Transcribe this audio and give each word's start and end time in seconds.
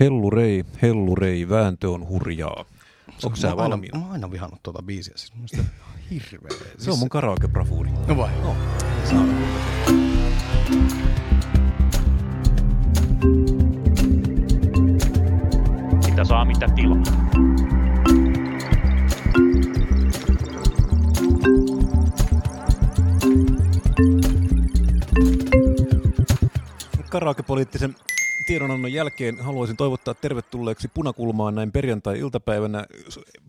Hellurei, 0.00 0.64
hellurei, 0.82 1.48
vääntö 1.48 1.90
on 1.90 2.08
hurjaa. 2.08 2.64
Onko 3.24 3.36
sä 3.36 3.56
valmiina? 3.56 3.98
Mä 3.98 4.04
oon 4.04 4.12
aina 4.12 4.30
vihannut 4.30 4.62
tuota 4.62 4.82
biisiä, 4.82 5.14
siis 5.16 5.32
mun 5.34 5.46
mielestä 5.52 5.72
hirveä. 6.10 6.58
Se 6.78 6.90
on 6.90 6.98
mun 6.98 7.08
karaoke-bravuuri. 7.08 7.90
No 8.06 8.16
vai? 8.16 8.30
No. 8.42 8.56
Saa. 9.04 9.24
Mitä 16.06 16.24
saa, 16.24 16.44
mitä 16.44 16.66
tilaa. 16.68 17.02
Karaoke-poliittisen 27.10 27.94
tiedonannon 28.50 28.92
jälkeen 28.92 29.40
haluaisin 29.40 29.76
toivottaa 29.76 30.14
tervetulleeksi 30.14 30.88
punakulmaan 30.88 31.54
näin 31.54 31.72
perjantai-iltapäivänä 31.72 32.86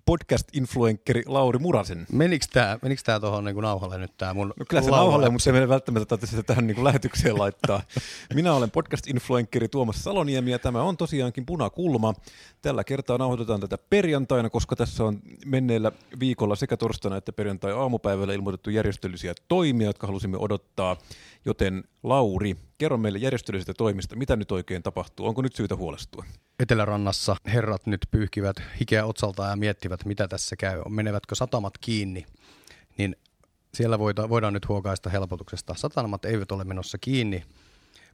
podcast-influenkkeri 0.06 1.24
Lauri 1.26 1.60
Murasen. 1.60 2.06
Menikö 2.12 2.46
tää, 2.54 2.80
menikö 2.82 3.02
tää 3.06 3.20
tohon 3.20 3.46
niin 3.46 3.56
nauhalle 3.56 3.98
nyt 3.98 4.18
tää 4.18 4.34
mun 4.34 4.54
No 4.60 4.66
kyllä 4.70 4.84
se 4.84 4.90
nauhalle, 4.90 5.30
mutta 5.30 5.44
se 5.44 5.60
ei 5.60 5.70
välttämättä 5.70 6.18
sitä 6.26 6.44
tähän 6.44 6.68
niin 6.68 6.76
kuin 6.76 6.86
lähetykseen 6.86 7.38
laittaa. 7.38 7.82
Minä 8.34 8.54
olen 8.54 8.72
podcast-influenkkeri 8.72 9.68
Tuomas 9.72 10.04
Saloniemi 10.04 10.52
ja 10.52 10.60
tämä 10.60 10.84
on 10.84 10.98
tosiaankin 10.98 11.46
punakulma. 11.46 12.14
Tällä 12.62 12.84
kertaa 12.84 13.18
nauhoitetaan 13.18 13.60
tätä 13.60 13.78
perjantaina, 13.90 14.50
koska 14.50 14.76
tässä 14.76 15.04
on 15.04 15.20
menneellä 15.46 15.92
viikolla 16.20 16.56
sekä 16.56 16.78
torstaina 16.78 17.18
että 17.18 17.34
perjantai 17.34 17.72
aamupäivällä 17.72 18.34
ilmoitettu 18.34 18.70
järjestöllisiä 18.70 19.34
toimia, 19.48 19.88
jotka 19.88 20.08
halusimme 20.08 20.38
odottaa. 20.38 20.98
Joten 21.46 21.84
Lauri, 22.04 22.56
kerro 22.78 22.98
meille 22.98 23.20
järjestöllisistä 23.20 23.74
toimista, 23.74 24.16
mitä 24.16 24.36
nyt 24.36 24.52
oikein 24.52 24.84
tapahtuu? 24.84 25.28
Onko 25.28 25.42
nyt 25.42 25.56
syytä 25.56 25.76
huolestua? 25.76 26.26
Etelärannassa 26.60 27.36
herrat 27.46 27.86
nyt 27.86 28.02
pyyhkivät 28.12 28.56
hikeä 28.80 29.06
otsalta 29.06 29.46
ja 29.46 29.56
miettivät, 29.56 29.91
mitä 30.06 30.28
tässä 30.28 30.56
käy. 30.56 30.82
Menevätkö 30.90 31.36
satamat 31.36 31.78
kiinni? 31.78 32.26
Niin 32.98 33.16
siellä 33.74 34.00
voida, 34.00 34.30
voidaan 34.30 34.54
nyt 34.54 34.68
huokaista 34.68 35.10
helpotuksesta. 35.10 35.74
Satamat 35.78 36.26
eivät 36.26 36.52
ole 36.52 36.64
menossa 36.64 36.98
kiinni, 36.98 37.44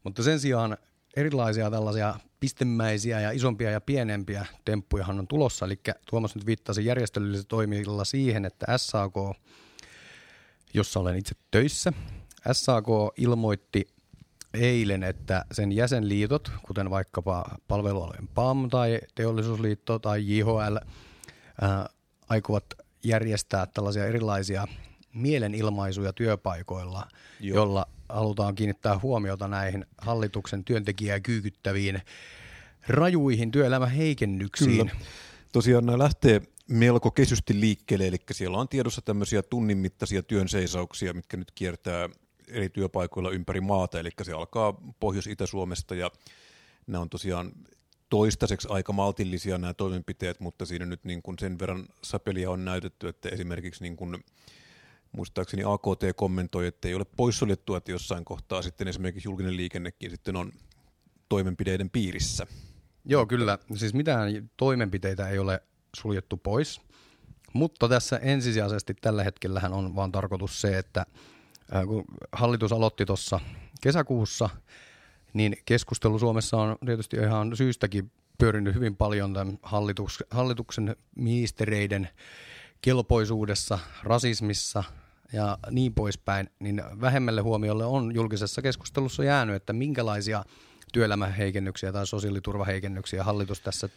mutta 0.03 0.23
sen 0.23 0.39
sijaan 0.39 0.77
erilaisia 1.15 1.71
tällaisia 1.71 2.15
pistemäisiä 2.39 3.19
ja 3.19 3.31
isompia 3.31 3.71
ja 3.71 3.81
pienempiä 3.81 4.45
temppujahan 4.65 5.19
on 5.19 5.27
tulossa. 5.27 5.65
Eli 5.65 5.79
Tuomas 6.09 6.35
nyt 6.35 6.45
viittasi 6.45 6.85
järjestöllisillä 6.85 7.45
toimilla 7.47 8.05
siihen, 8.05 8.45
että 8.45 8.77
SAK, 8.77 9.13
jossa 10.73 10.99
olen 10.99 11.17
itse 11.17 11.35
töissä, 11.51 11.93
SAK 12.51 12.87
ilmoitti 13.17 13.87
eilen, 14.53 15.03
että 15.03 15.45
sen 15.51 15.71
jäsenliitot, 15.71 16.51
kuten 16.63 16.89
vaikkapa 16.89 17.45
palvelualueen 17.67 18.27
PAM 18.27 18.69
tai 18.69 18.99
Teollisuusliitto 19.15 19.99
tai 19.99 20.37
JHL, 20.37 20.77
ää, 21.61 21.89
aikovat 22.29 22.65
järjestää 23.03 23.65
tällaisia 23.65 24.05
erilaisia 24.05 24.67
mielenilmaisuja 25.13 26.13
työpaikoilla, 26.13 27.07
Joo. 27.39 27.55
Jolla 27.55 27.85
halutaan 28.09 28.55
kiinnittää 28.55 28.99
huomiota 28.99 29.47
näihin 29.47 29.85
hallituksen 29.97 30.63
työntekijää 30.63 31.19
kyykyttäviin 31.19 32.01
rajuihin 32.87 33.51
työelämäheikennyksiin. 33.51 34.89
Kyllä. 34.89 35.05
Tosiaan 35.51 35.85
nämä 35.85 35.97
lähtee 35.97 36.41
melko 36.67 37.11
kesysti 37.11 37.59
liikkeelle, 37.59 38.07
eli 38.07 38.17
siellä 38.31 38.57
on 38.57 38.67
tiedossa 38.69 39.01
tämmöisiä 39.01 39.43
tunnin 39.43 39.77
mittaisia 39.77 40.23
työnseisauksia, 40.23 41.13
mitkä 41.13 41.37
nyt 41.37 41.51
kiertää 41.51 42.09
eri 42.47 42.69
työpaikoilla 42.69 43.31
ympäri 43.31 43.61
maata, 43.61 43.99
eli 43.99 44.09
se 44.21 44.31
alkaa 44.31 44.73
Pohjois-Itä-Suomesta 44.99 45.95
ja 45.95 46.11
nämä 46.87 47.01
on 47.01 47.09
tosiaan 47.09 47.51
toistaiseksi 48.09 48.67
aika 48.71 48.93
maltillisia 48.93 49.57
nämä 49.57 49.73
toimenpiteet, 49.73 50.39
mutta 50.39 50.65
siinä 50.65 50.85
nyt 50.85 51.03
niin 51.03 51.21
kuin 51.21 51.39
sen 51.39 51.59
verran 51.59 51.85
sapelia 52.01 52.51
on 52.51 52.65
näytetty, 52.65 53.07
että 53.07 53.29
esimerkiksi 53.29 53.83
niin 53.83 53.97
kuin 53.97 54.23
muistaakseni 55.11 55.63
AKT 55.65 56.03
kommentoi, 56.15 56.67
että 56.67 56.87
ei 56.87 56.95
ole 56.95 57.05
poissuljettua, 57.17 57.77
että 57.77 57.91
jossain 57.91 58.25
kohtaa 58.25 58.61
sitten 58.61 58.87
esimerkiksi 58.87 59.27
julkinen 59.27 59.57
liikennekin 59.57 60.09
sitten 60.09 60.35
on 60.35 60.51
toimenpideiden 61.29 61.89
piirissä. 61.89 62.47
Joo, 63.05 63.25
kyllä. 63.25 63.57
Siis 63.75 63.93
mitään 63.93 64.49
toimenpiteitä 64.57 65.29
ei 65.29 65.39
ole 65.39 65.63
suljettu 65.95 66.37
pois, 66.37 66.81
mutta 67.53 67.89
tässä 67.89 68.17
ensisijaisesti 68.17 68.93
tällä 68.93 69.23
hetkellähän 69.23 69.73
on 69.73 69.95
vaan 69.95 70.11
tarkoitus 70.11 70.61
se, 70.61 70.77
että 70.77 71.05
ää, 71.71 71.85
kun 71.85 72.03
hallitus 72.31 72.71
aloitti 72.71 73.05
tuossa 73.05 73.39
kesäkuussa, 73.81 74.49
niin 75.33 75.57
keskustelu 75.65 76.19
Suomessa 76.19 76.57
on 76.57 76.75
tietysti 76.85 77.17
ihan 77.17 77.55
syystäkin 77.55 78.11
pyörinyt 78.37 78.75
hyvin 78.75 78.95
paljon 78.95 79.33
tämän 79.33 79.59
hallitus, 79.61 80.23
hallituksen 80.31 80.95
ministereiden 81.15 82.09
kelpoisuudessa, 82.81 83.79
rasismissa 84.03 84.83
ja 85.33 85.57
niin 85.71 85.93
poispäin, 85.93 86.49
niin 86.59 86.81
vähemmälle 87.01 87.41
huomiolle 87.41 87.85
on 87.85 88.15
julkisessa 88.15 88.61
keskustelussa 88.61 89.23
jäänyt, 89.23 89.55
että 89.55 89.73
minkälaisia 89.73 90.45
työelämäheikennyksiä 90.93 91.91
tai 91.91 92.07
sosiaaliturvaheikennyksiä 92.07 93.23
hallitus 93.23 93.61
tässä 93.61 93.89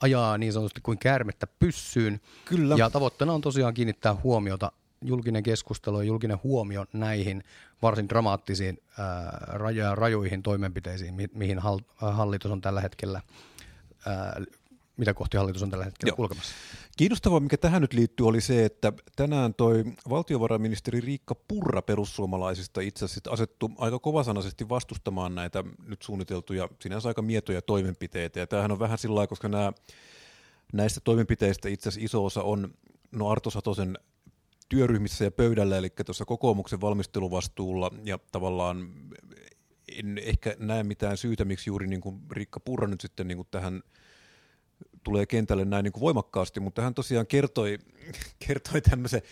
ajaa 0.00 0.38
niin 0.38 0.52
sanotusti 0.52 0.80
kuin 0.80 0.98
käärmettä 0.98 1.46
pyssyyn. 1.46 2.20
Kyllä. 2.44 2.74
Ja 2.78 2.90
tavoitteena 2.90 3.32
on 3.32 3.40
tosiaan 3.40 3.74
kiinnittää 3.74 4.14
huomiota, 4.14 4.72
julkinen 5.04 5.42
keskustelu 5.42 6.00
ja 6.00 6.04
julkinen 6.04 6.38
huomio 6.44 6.86
näihin 6.92 7.44
varsin 7.82 8.08
dramaattisiin 8.08 8.82
ää, 8.98 9.46
rajo- 9.48 9.94
rajuihin 9.94 10.42
toimenpiteisiin, 10.42 11.14
mi- 11.14 11.30
mihin 11.34 11.58
hal- 11.58 12.12
hallitus 12.12 12.50
on 12.50 12.60
tällä 12.60 12.80
hetkellä, 12.80 13.20
ää, 14.06 14.40
mitä 14.96 15.14
kohti 15.14 15.36
hallitus 15.36 15.62
on 15.62 15.70
tällä 15.70 15.84
hetkellä. 15.84 16.10
Joo. 16.10 16.16
kulkemassa. 16.16 16.54
Kiinnostavaa, 16.96 17.40
mikä 17.40 17.56
tähän 17.56 17.82
nyt 17.82 17.92
liittyy, 17.92 18.26
oli 18.26 18.40
se, 18.40 18.64
että 18.64 18.92
tänään 19.16 19.54
toi 19.54 19.84
valtiovarainministeri 20.08 21.00
Riikka 21.00 21.34
Purra 21.34 21.82
perussuomalaisista 21.82 22.80
itse 22.80 23.04
asiassa 23.04 23.30
asettu 23.30 23.70
aika 23.78 23.98
kovasanaisesti 23.98 24.68
vastustamaan 24.68 25.34
näitä 25.34 25.64
nyt 25.86 26.02
suunniteltuja 26.02 26.68
sinänsä 26.80 27.08
aika 27.08 27.22
mietoja 27.22 27.62
toimenpiteitä. 27.62 28.40
Ja 28.40 28.46
tämähän 28.46 28.72
on 28.72 28.78
vähän 28.78 28.98
sillä 28.98 29.14
lailla, 29.14 29.28
koska 29.28 29.48
nämä, 29.48 29.72
näistä 30.72 31.00
toimenpiteistä 31.04 31.68
itse 31.68 31.88
asiassa 31.88 32.04
iso 32.04 32.24
osa 32.24 32.42
on 32.42 32.74
no 33.12 33.30
Arto 33.30 33.50
Satosen 33.50 33.98
työryhmissä 34.70 35.24
ja 35.24 35.30
pöydällä, 35.30 35.78
eli 35.78 35.90
tuossa 35.90 36.24
kokoomuksen 36.24 36.80
valmisteluvastuulla, 36.80 37.90
ja 38.04 38.18
tavallaan 38.32 38.92
en 39.88 40.18
ehkä 40.18 40.56
näe 40.58 40.82
mitään 40.82 41.16
syytä, 41.16 41.44
miksi 41.44 41.70
juuri 41.70 41.86
niin 41.86 42.00
kuin 42.00 42.20
Riikka 42.30 42.60
Purra 42.60 42.88
nyt 42.88 43.00
sitten 43.00 43.28
niin 43.28 43.38
kuin 43.38 43.48
tähän 43.50 43.82
tulee 45.04 45.26
kentälle 45.26 45.64
näin 45.64 45.84
niin 45.84 45.92
kuin 45.92 46.00
voimakkaasti, 46.00 46.60
mutta 46.60 46.82
hän 46.82 46.94
tosiaan 46.94 47.26
kertoi, 47.26 47.78
kertoi 48.46 48.80
tämmöisen, 48.80 49.22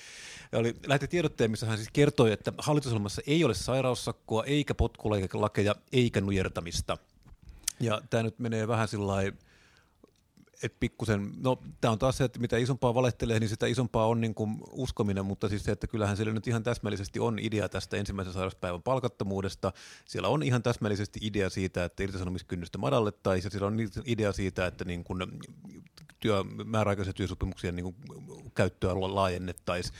oli, 0.52 0.74
lähti 0.86 1.08
tiedotteen, 1.08 1.50
missä 1.50 1.66
hän 1.66 1.78
siis 1.78 1.90
kertoi, 1.92 2.32
että 2.32 2.52
hallitusohjelmassa 2.58 3.22
ei 3.26 3.44
ole 3.44 3.54
sairaussakkoa, 3.54 4.44
eikä 4.44 4.74
potkulakeja, 4.74 5.74
eikä 5.92 6.20
nujertamista. 6.20 6.96
Ja 7.80 8.02
tämä 8.10 8.22
nyt 8.22 8.38
menee 8.38 8.68
vähän 8.68 8.88
sillä 8.88 9.06
lailla, 9.06 9.38
että 10.62 10.76
pikkusen, 10.80 11.32
no 11.36 11.62
tämä 11.80 11.92
on 11.92 11.98
taas 11.98 12.16
se, 12.16 12.24
että 12.24 12.40
mitä 12.40 12.56
isompaa 12.56 12.94
valehtelee, 12.94 13.40
niin 13.40 13.48
sitä 13.48 13.66
isompaa 13.66 14.06
on 14.06 14.20
niin 14.20 14.34
kuin 14.34 14.56
uskominen, 14.70 15.24
mutta 15.24 15.48
siis 15.48 15.64
se, 15.64 15.72
että 15.72 15.86
kyllähän 15.86 16.16
siellä 16.16 16.32
nyt 16.32 16.46
ihan 16.46 16.62
täsmällisesti 16.62 17.20
on 17.20 17.38
idea 17.38 17.68
tästä 17.68 17.96
ensimmäisen 17.96 18.34
sairauspäivän 18.34 18.82
palkattomuudesta, 18.82 19.72
siellä 20.04 20.28
on 20.28 20.42
ihan 20.42 20.62
täsmällisesti 20.62 21.20
idea 21.22 21.50
siitä, 21.50 21.84
että 21.84 22.02
irtisanomiskynnystä 22.02 22.78
madallettaisiin, 22.78 23.46
ja 23.46 23.50
siellä 23.50 23.66
on 23.66 23.76
idea 24.04 24.32
siitä, 24.32 24.66
että 24.66 24.84
niin 24.84 25.04
kuin 25.04 25.18
työ, 26.20 26.44
määräaikaisia 26.64 27.12
työsopimuksia 27.12 27.72
niin 27.72 27.84
kuin 27.84 27.96
käyttöä 28.54 28.94
laajennettaisiin, 28.94 29.94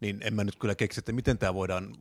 niin 0.00 0.18
en 0.20 0.34
mä 0.34 0.44
nyt 0.44 0.56
kyllä 0.56 0.74
keksi, 0.74 1.00
että 1.00 1.12
miten 1.12 1.38
tämä 1.38 1.54
voidaan 1.54 1.96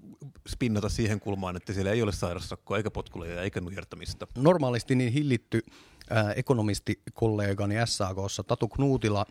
spinnata 0.47 0.90
siihen 0.90 1.19
kulmaan, 1.19 1.56
että 1.56 1.74
siellä 1.74 1.91
ei 1.91 2.02
ole 2.02 2.12
sairaussakkoa, 2.12 2.78
eikä 2.78 2.91
potkuleja, 2.91 3.41
eikä 3.41 3.62
nujertamista. 3.62 4.28
normaalisti 4.38 4.96
niin 4.96 5.13
hillitty 5.13 5.66
ää, 6.09 6.31
ekonomistikollegani 6.31 7.76
SAKssa 7.85 8.44
Tatu 8.44 8.67
Knuutila 8.67 9.26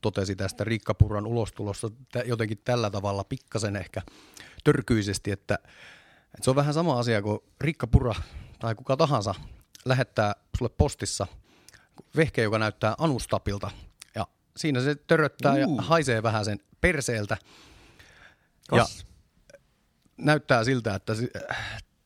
totesi 0.00 0.36
tästä 0.36 0.64
Riikka 0.64 0.94
Purran 0.94 1.26
ulostulosta 1.26 1.90
tä- 2.12 2.22
jotenkin 2.26 2.60
tällä 2.64 2.90
tavalla 2.90 3.24
pikkasen 3.24 3.76
ehkä 3.76 4.02
törkyisesti, 4.64 5.30
että, 5.30 5.54
että 6.24 6.44
se 6.44 6.50
on 6.50 6.56
vähän 6.56 6.74
sama 6.74 6.98
asia 6.98 7.22
kuin 7.22 7.38
Riikka 7.60 7.86
Purra 7.86 8.14
tai 8.58 8.74
kuka 8.74 8.96
tahansa 8.96 9.34
lähettää 9.84 10.34
sulle 10.58 10.72
postissa 10.78 11.26
vehke, 12.16 12.42
joka 12.42 12.58
näyttää 12.58 12.94
anustapilta 12.98 13.70
ja 14.14 14.26
siinä 14.56 14.80
se 14.80 14.94
töröttää 14.94 15.56
ja 15.58 15.62
Juu. 15.64 15.80
haisee 15.80 16.22
vähän 16.22 16.44
sen 16.44 16.60
perseeltä 16.80 17.36
ja 18.72 18.78
Kas. 18.78 19.06
näyttää 20.16 20.64
siltä, 20.64 20.94
että 20.94 21.12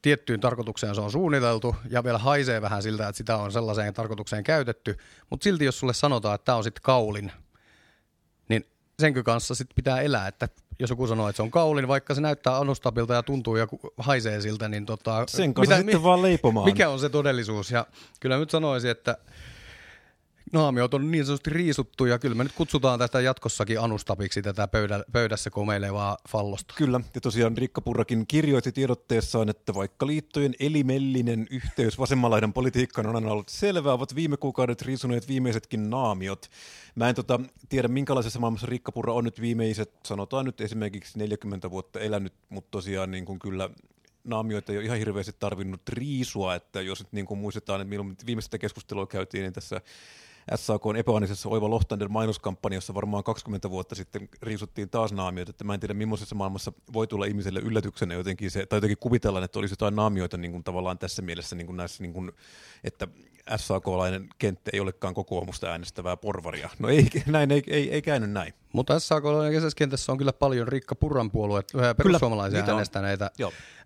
tiettyyn 0.03 0.41
tarkoitukseen 0.41 0.95
se 0.95 1.01
on 1.01 1.11
suunniteltu 1.11 1.77
ja 1.91 2.05
vielä 2.05 2.19
haisee 2.19 2.63
vähän 2.63 2.83
siltä, 2.83 3.09
että 3.09 3.17
sitä 3.17 3.37
on 3.37 3.53
sellaiseen 3.53 3.95
tarkoitukseen 3.95 4.45
käytetty, 4.45 4.97
mutta 5.31 5.45
silti 5.45 5.65
jos 5.65 5.79
sulle 5.79 5.95
sanotaan, 5.95 6.35
että 6.35 6.45
tämä 6.45 6.57
on 6.57 6.65
sitten 6.65 6.83
kaulin, 6.83 7.33
niin 8.49 8.67
senkö 9.01 9.23
kanssa 9.23 9.55
sit 9.55 9.69
pitää 9.75 10.01
elää, 10.01 10.29
että 10.29 10.49
jos 10.79 10.91
joku 10.91 11.07
sanoo, 11.07 11.29
että 11.29 11.37
se 11.37 11.43
on 11.43 11.51
kaulin, 11.51 11.89
vaikka 11.89 12.15
se 12.15 12.21
näyttää 12.21 12.59
anustabilta 12.59 13.15
ja 13.15 13.23
tuntuu 13.23 13.57
ja 13.57 13.67
haisee 13.99 14.41
siltä, 14.41 14.69
niin 14.69 14.87
tota, 14.87 15.25
Sen 15.29 15.55
kanssa 15.55 15.77
sitten 15.77 16.03
vaan 16.03 16.23
leipomaan. 16.23 16.67
mikä 16.67 16.89
on 16.89 17.01
se 17.01 17.09
todellisuus? 17.09 17.71
Ja 17.71 17.87
kyllä 18.21 18.39
nyt 18.39 18.51
sanoisin, 18.51 18.91
että 18.91 19.19
naamiot 20.53 20.95
on 20.95 21.11
niin 21.11 21.27
sanotusti 21.27 21.51
riisuttu 21.51 22.05
ja 22.05 22.19
kyllä 22.19 22.35
me 22.35 22.45
nyt 22.45 22.53
kutsutaan 22.53 22.99
tätä 22.99 23.21
jatkossakin 23.21 23.81
anustapiksi 23.81 24.43
tätä 24.43 24.69
pöydä, 24.69 25.05
pöydässä 25.13 25.51
komeilevaa 25.51 26.19
fallosta. 26.29 26.75
Kyllä, 26.77 27.01
ja 27.15 27.21
tosiaan 27.21 27.57
Rikka 27.57 27.81
Purrakin 27.81 28.27
kirjoitti 28.27 28.73
tiedotteessaan, 28.73 29.49
että 29.49 29.75
vaikka 29.75 30.07
liittojen 30.07 30.55
elimellinen 30.61 31.47
yhteys 31.51 31.99
vasemmanlaidan 31.99 32.53
politiikkaan 32.53 33.07
on 33.07 33.17
aina 33.17 33.33
ollut 33.33 33.49
selvää, 33.49 33.93
ovat 33.93 34.15
viime 34.15 34.37
kuukaudet 34.37 34.83
riisuneet 34.83 35.29
viimeisetkin 35.29 35.91
naamiot. 35.91 36.51
Mä 36.95 37.09
en 37.09 37.15
tota, 37.15 37.41
tiedä, 37.69 37.89
minkälaisessa 37.89 38.41
maailmassa 38.41 38.67
Rikka 38.67 38.93
Purra 38.93 39.13
on 39.13 39.25
nyt 39.25 39.41
viimeiset, 39.41 39.93
sanotaan 40.07 40.45
nyt 40.45 40.61
esimerkiksi 40.61 41.19
40 41.19 41.71
vuotta 41.71 42.01
elänyt, 42.01 42.35
mutta 42.49 42.71
tosiaan 42.71 43.11
niin 43.11 43.25
kuin 43.25 43.39
kyllä 43.39 43.71
naamioita 44.25 44.73
ei 44.73 44.79
ole 44.79 44.85
ihan 44.85 44.99
hirveästi 44.99 45.33
tarvinnut 45.39 45.89
riisua, 45.89 46.55
että 46.55 46.81
jos 46.81 47.01
nyt 47.01 47.13
niin 47.13 47.27
kuin 47.27 47.41
muistetaan, 47.41 47.81
että 47.81 47.89
milloin 47.89 48.17
viimeistä 48.27 48.59
keskustelua 48.59 49.07
käytiin, 49.07 49.43
niin 49.43 49.53
tässä 49.53 49.81
SAK 50.55 50.87
on 50.87 50.97
epäonnisessa 50.97 51.49
Oiva 51.49 51.71
Lohtander 51.71 52.09
mainoskampanjassa. 52.09 52.95
Varmaan 52.95 53.25
20 53.25 53.71
vuotta 53.71 53.95
sitten 53.95 54.29
riisuttiin 54.43 54.91
taas 54.91 55.13
naamioita, 55.13 55.51
että 55.51 55.65
mä 55.65 55.75
en 55.75 55.81
tiedä 55.81 55.95
millaisessa 55.95 56.35
maailmassa 56.35 56.73
voi 56.93 57.07
tulla 57.07 57.25
ihmiselle 57.25 57.61
yllätyksenä 57.61 58.15
jotenkin 58.15 58.51
se, 58.51 58.67
tai 58.67 58.77
jotenkin 58.77 58.99
kuvitellaan, 58.99 59.45
että 59.45 59.59
olisi 59.59 59.73
jotain 59.73 59.97
naamioita 59.97 60.37
niin 60.37 60.53
kuin 60.53 60.65
tavallaan 60.65 60.99
tässä 60.99 61.23
mielessä 61.23 61.57
niin 61.57 61.67
kuin 61.67 61.77
näissä, 61.77 62.03
niin 62.03 62.13
kuin, 62.13 62.33
että 62.85 63.09
SAK-lainen 63.57 64.29
kenttä 64.39 64.71
ei 64.75 64.81
olekaan 64.81 65.15
kokoomusta 65.15 65.67
äänestävää 65.67 66.17
porvaria. 66.17 66.71
No 66.79 66.89
ei, 66.89 67.09
näin 67.27 67.51
ei, 67.51 67.63
ei, 67.67 67.91
ei 67.93 68.03
käynyt 68.03 68.31
näin. 68.31 68.55
Mutta 68.73 69.01
SAK-lainen 69.01 69.53
kesäskentässä 69.53 70.13
on 70.13 70.19
kyllä 70.19 70.33
paljon 70.33 70.69
Rikka 70.69 70.95
Purran 70.95 71.31
puolueet, 71.31 71.73
perussuomalaisia 71.97 72.65
äänestäneitä, 72.69 73.31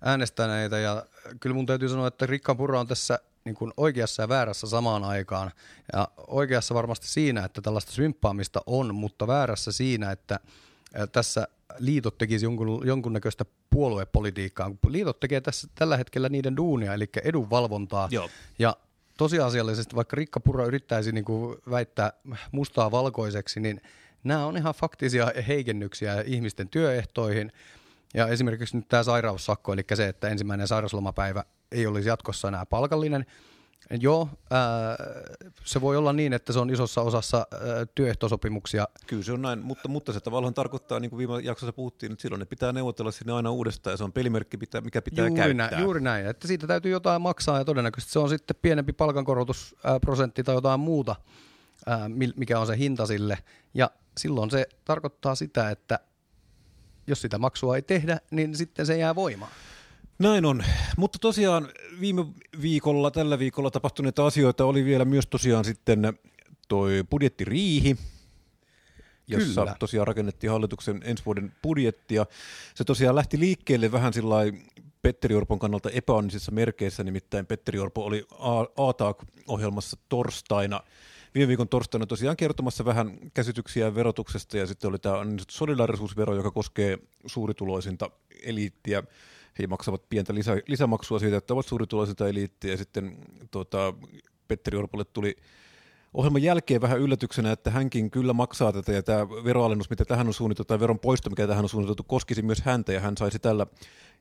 äänestäneitä, 0.03 0.79
ja 0.79 1.07
kyllä 1.41 1.55
mun 1.55 1.67
täytyy 1.67 1.89
sanoa, 1.89 2.07
että 2.07 2.27
Rikka 2.27 2.55
Purra 2.55 2.81
on 2.81 2.87
tässä 2.87 3.19
niin 3.45 3.55
kuin 3.55 3.73
oikeassa 3.77 4.23
ja 4.23 4.29
väärässä 4.29 4.67
samaan 4.67 5.05
aikaan. 5.05 5.51
Ja 5.93 6.09
oikeassa 6.27 6.75
varmasti 6.75 7.09
siinä, 7.09 7.45
että 7.45 7.61
tällaista 7.61 7.93
symppaamista 7.93 8.61
on, 8.67 8.95
mutta 8.95 9.27
väärässä 9.27 9.73
siinä, 9.73 10.11
että 10.11 10.41
tässä 11.13 11.49
liitot 11.79 12.19
tekisi 12.19 12.47
jonkun, 12.47 12.87
jonkunnäköistä 12.87 13.45
puoluepolitiikkaa. 13.71 14.71
Liitot 14.89 15.21
tekee 15.21 15.41
tässä 15.41 15.69
tällä 15.75 15.97
hetkellä 15.97 16.29
niiden 16.29 16.57
duunia, 16.57 16.95
eli 16.95 17.11
edunvalvontaa. 17.25 18.09
Joo. 18.11 18.29
Ja 18.59 18.77
tosiasiallisesti, 19.17 19.97
vaikka 19.97 20.17
Rikka 20.17 20.41
Purra 20.41 20.65
yrittäisi 20.65 21.13
niin 21.13 21.25
kuin 21.25 21.59
väittää 21.71 22.13
mustaa 22.53 22.91
valkoiseksi, 22.91 23.61
niin 23.61 23.81
nämä 24.25 24.47
on 24.47 24.57
ihan 24.57 24.75
faktisia 24.75 25.33
heikennyksiä 25.49 26.21
ihmisten 26.21 26.69
työehtoihin. 26.69 27.53
Ja 28.15 28.29
esimerkiksi 28.29 28.77
nyt 28.77 28.89
tämä 28.89 29.03
sairaussakko, 29.03 29.73
eli 29.73 29.85
se, 29.95 30.09
että 30.09 30.29
ensimmäinen 30.29 30.69
sairauslomapäivä 30.69 31.45
ei 31.73 31.87
olisi 31.87 32.09
jatkossa 32.09 32.49
enää 32.49 32.67
palkallinen. 32.67 33.27
Joo, 34.01 34.29
ää, 34.51 34.97
se 35.65 35.81
voi 35.81 35.97
olla 35.97 36.13
niin, 36.13 36.33
että 36.33 36.53
se 36.53 36.59
on 36.59 36.71
isossa 36.71 37.01
osassa 37.01 37.37
ää, 37.37 37.61
työehtosopimuksia. 37.95 38.89
Kyllä 39.07 39.23
se 39.23 39.33
on 39.33 39.43
näin, 39.43 39.59
mutta, 39.59 39.89
mutta 39.89 40.13
se 40.13 40.21
tavallaan 40.21 40.55
tarkoittaa, 40.55 41.01
niin 41.01 41.11
kuin 41.11 41.19
viime 41.19 41.41
jaksossa 41.43 41.73
puhuttiin, 41.73 42.13
että 42.13 42.23
silloin 42.23 42.39
ne 42.39 42.45
pitää 42.45 42.73
neuvotella 42.73 43.11
sinne 43.11 43.33
aina 43.33 43.51
uudestaan 43.51 43.93
ja 43.93 43.97
se 43.97 44.05
on 44.05 44.13
pelimerkki, 44.13 44.57
mikä 44.57 45.03
pitää 45.03 45.27
juuri 45.27 45.43
käyttää. 45.43 45.71
Näin, 45.71 45.83
juuri 45.83 46.01
näin, 46.01 46.27
että 46.27 46.49
siitä 46.49 46.67
täytyy 46.67 46.93
jotain 46.93 47.23
maksaa 47.23 47.59
ja 47.59 47.65
todennäköisesti 47.65 48.13
se 48.13 48.19
on 48.19 48.29
sitten 48.29 48.57
pienempi 48.63 48.93
palkankorotusprosentti 48.93 50.45
tai 50.45 50.55
jotain 50.55 50.81
muuta, 50.81 51.17
ää, 51.87 52.11
mikä 52.37 52.61
on 52.61 52.67
se 52.67 52.79
hinta 52.79 53.07
sille. 53.07 53.39
Ja 53.75 53.91
silloin 54.19 54.51
se 54.51 54.67
tarkoittaa 54.85 55.35
sitä, 55.35 55.71
että 55.71 55.99
jos 57.07 57.21
sitä 57.21 57.39
maksua 57.39 57.77
ei 57.77 57.83
tehdä, 57.83 58.21
niin 58.31 58.57
sitten 58.57 58.87
se 58.87 58.97
jää 58.97 59.15
voimaan. 59.15 59.53
Näin 60.21 60.45
on, 60.45 60.65
mutta 60.97 61.19
tosiaan 61.19 61.69
viime 62.01 62.27
viikolla, 62.63 63.11
tällä 63.11 63.39
viikolla 63.39 63.71
tapahtuneita 63.71 64.27
asioita 64.27 64.65
oli 64.65 64.85
vielä 64.85 65.05
myös 65.05 65.27
tosiaan 65.27 65.65
sitten 65.65 66.19
toi 66.69 67.05
budjettiriihi, 67.11 67.97
jossa 69.27 69.61
Kyllä. 69.61 69.77
tosiaan 69.79 70.07
rakennettiin 70.07 70.51
hallituksen 70.51 71.01
ensi 71.05 71.25
vuoden 71.25 71.53
budjettia. 71.63 72.27
Se 72.75 72.85
tosiaan 72.85 73.17
lähti 73.17 73.39
liikkeelle 73.39 73.93
vähän 73.93 74.13
sillä 74.13 74.37
Petteri 75.03 75.35
Orpon 75.35 75.59
kannalta 75.59 75.91
epäonnisissa 75.91 76.53
merkeissä, 76.53 77.05
nimittäin 77.05 77.47
Petteri 77.47 77.79
Orpo 77.79 78.05
oli 78.05 78.27
ATAK-ohjelmassa 78.77 79.97
torstaina, 80.09 80.81
viime 81.35 81.49
viikon 81.49 81.69
torstaina 81.69 82.07
tosiaan 82.07 82.37
kertomassa 82.37 82.85
vähän 82.85 83.19
käsityksiä 83.35 83.95
verotuksesta, 83.95 84.59
ja 84.59 84.67
sitten 84.67 84.89
oli 84.89 84.99
tämä 84.99 85.17
solidarisuusvero, 85.51 86.35
joka 86.35 86.51
koskee 86.51 86.99
suurituloisinta 87.27 88.11
eliittiä, 88.43 89.03
he 89.59 89.67
maksavat 89.67 90.09
pientä 90.09 90.35
lisä, 90.35 90.57
lisämaksua 90.67 91.19
siitä, 91.19 91.37
että 91.37 91.55
ovat 91.55 91.67
suurituloisilta 91.67 92.29
eliittiä, 92.29 92.71
ja 92.71 92.77
sitten 92.77 93.17
tuota, 93.51 93.95
Petteri 94.49 94.79
Orpolle 94.79 95.05
tuli 95.05 95.37
ohjelman 96.15 96.43
jälkeen 96.43 96.81
vähän 96.81 97.01
yllätyksenä, 97.01 97.53
että 97.53 97.71
hänkin 97.71 98.11
kyllä 98.11 98.33
maksaa 98.33 98.73
tätä, 98.73 98.93
ja 98.93 99.03
tämä 99.03 99.29
veroalennus, 99.29 99.91
mitä 99.91 100.05
tähän 100.05 100.27
on 100.27 100.35
suunniteltu, 100.35 100.69
tai 100.69 100.81
veron 100.81 100.99
poisto, 100.99 101.31
mikä 101.31 101.47
tähän 101.47 101.65
on 101.65 101.69
suunniteltu, 101.69 102.03
koskisi 102.03 102.43
myös 102.43 102.63
häntä, 102.63 102.93
ja 102.93 103.01
hän 103.01 103.17
saisi 103.17 103.39
tällä 103.39 103.67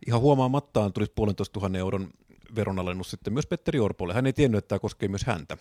ihan 0.08 0.22
huomaamattaan 0.22 0.94
tulisi 0.94 1.12
puolentoista 1.16 1.54
tuhannen 1.54 1.80
euron 1.80 2.10
veronalennus 2.56 3.12
sitten 3.12 3.34
myös 3.34 3.48
Petteri 3.48 3.80
Orpolle. 3.80 4.14
Hän 4.14 4.26
ei 4.26 4.34
tiennyt, 4.34 4.58
että 4.58 4.68
tämä 4.68 4.80
koskee 4.80 5.10
myös 5.10 5.26
häntä. 5.26 5.58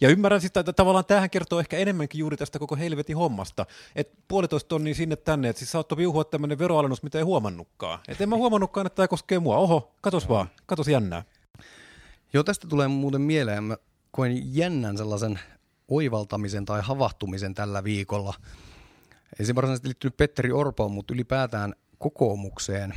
Ja 0.00 0.08
ymmärrän 0.08 0.40
sitä, 0.40 0.60
että 0.60 0.72
tavallaan 0.72 1.04
tähän 1.04 1.30
kertoo 1.30 1.60
ehkä 1.60 1.76
enemmänkin 1.76 2.18
juuri 2.18 2.36
tästä 2.36 2.58
koko 2.58 2.76
helvetin 2.76 3.16
hommasta. 3.16 3.66
Että 3.96 4.16
puolitoista 4.28 4.68
tonnia 4.68 4.94
sinne 4.94 5.16
tänne, 5.16 5.48
että 5.48 5.58
siis 5.58 5.72
saattoi 5.72 5.98
viuhua 5.98 6.24
tämmöinen 6.24 6.58
veroalennus, 6.58 7.02
mitä 7.02 7.18
ei 7.18 7.24
huomannutkaan. 7.24 8.00
Että 8.08 8.24
en 8.24 8.28
mä 8.28 8.36
huomannutkaan, 8.36 8.86
että 8.86 8.96
tämä 8.96 9.08
koskee 9.08 9.38
mua. 9.38 9.56
Oho, 9.56 9.94
katos 10.00 10.28
vaan, 10.28 10.50
katos 10.66 10.88
jännää. 10.88 11.22
Joo, 12.32 12.42
tästä 12.42 12.68
tulee 12.68 12.88
muuten 12.88 13.20
mieleen. 13.20 13.64
Mä 13.64 13.76
koin 14.10 14.56
jännän 14.56 14.96
sellaisen 14.96 15.40
oivaltamisen 15.88 16.64
tai 16.64 16.80
havahtumisen 16.82 17.54
tällä 17.54 17.84
viikolla. 17.84 18.34
Ei 19.38 19.46
se 19.46 19.54
varsinaisesti 19.54 19.88
liittynyt 19.88 20.16
Petteri 20.16 20.52
Orpoon, 20.52 20.92
mutta 20.92 21.14
ylipäätään 21.14 21.74
kokoomukseen. 21.98 22.94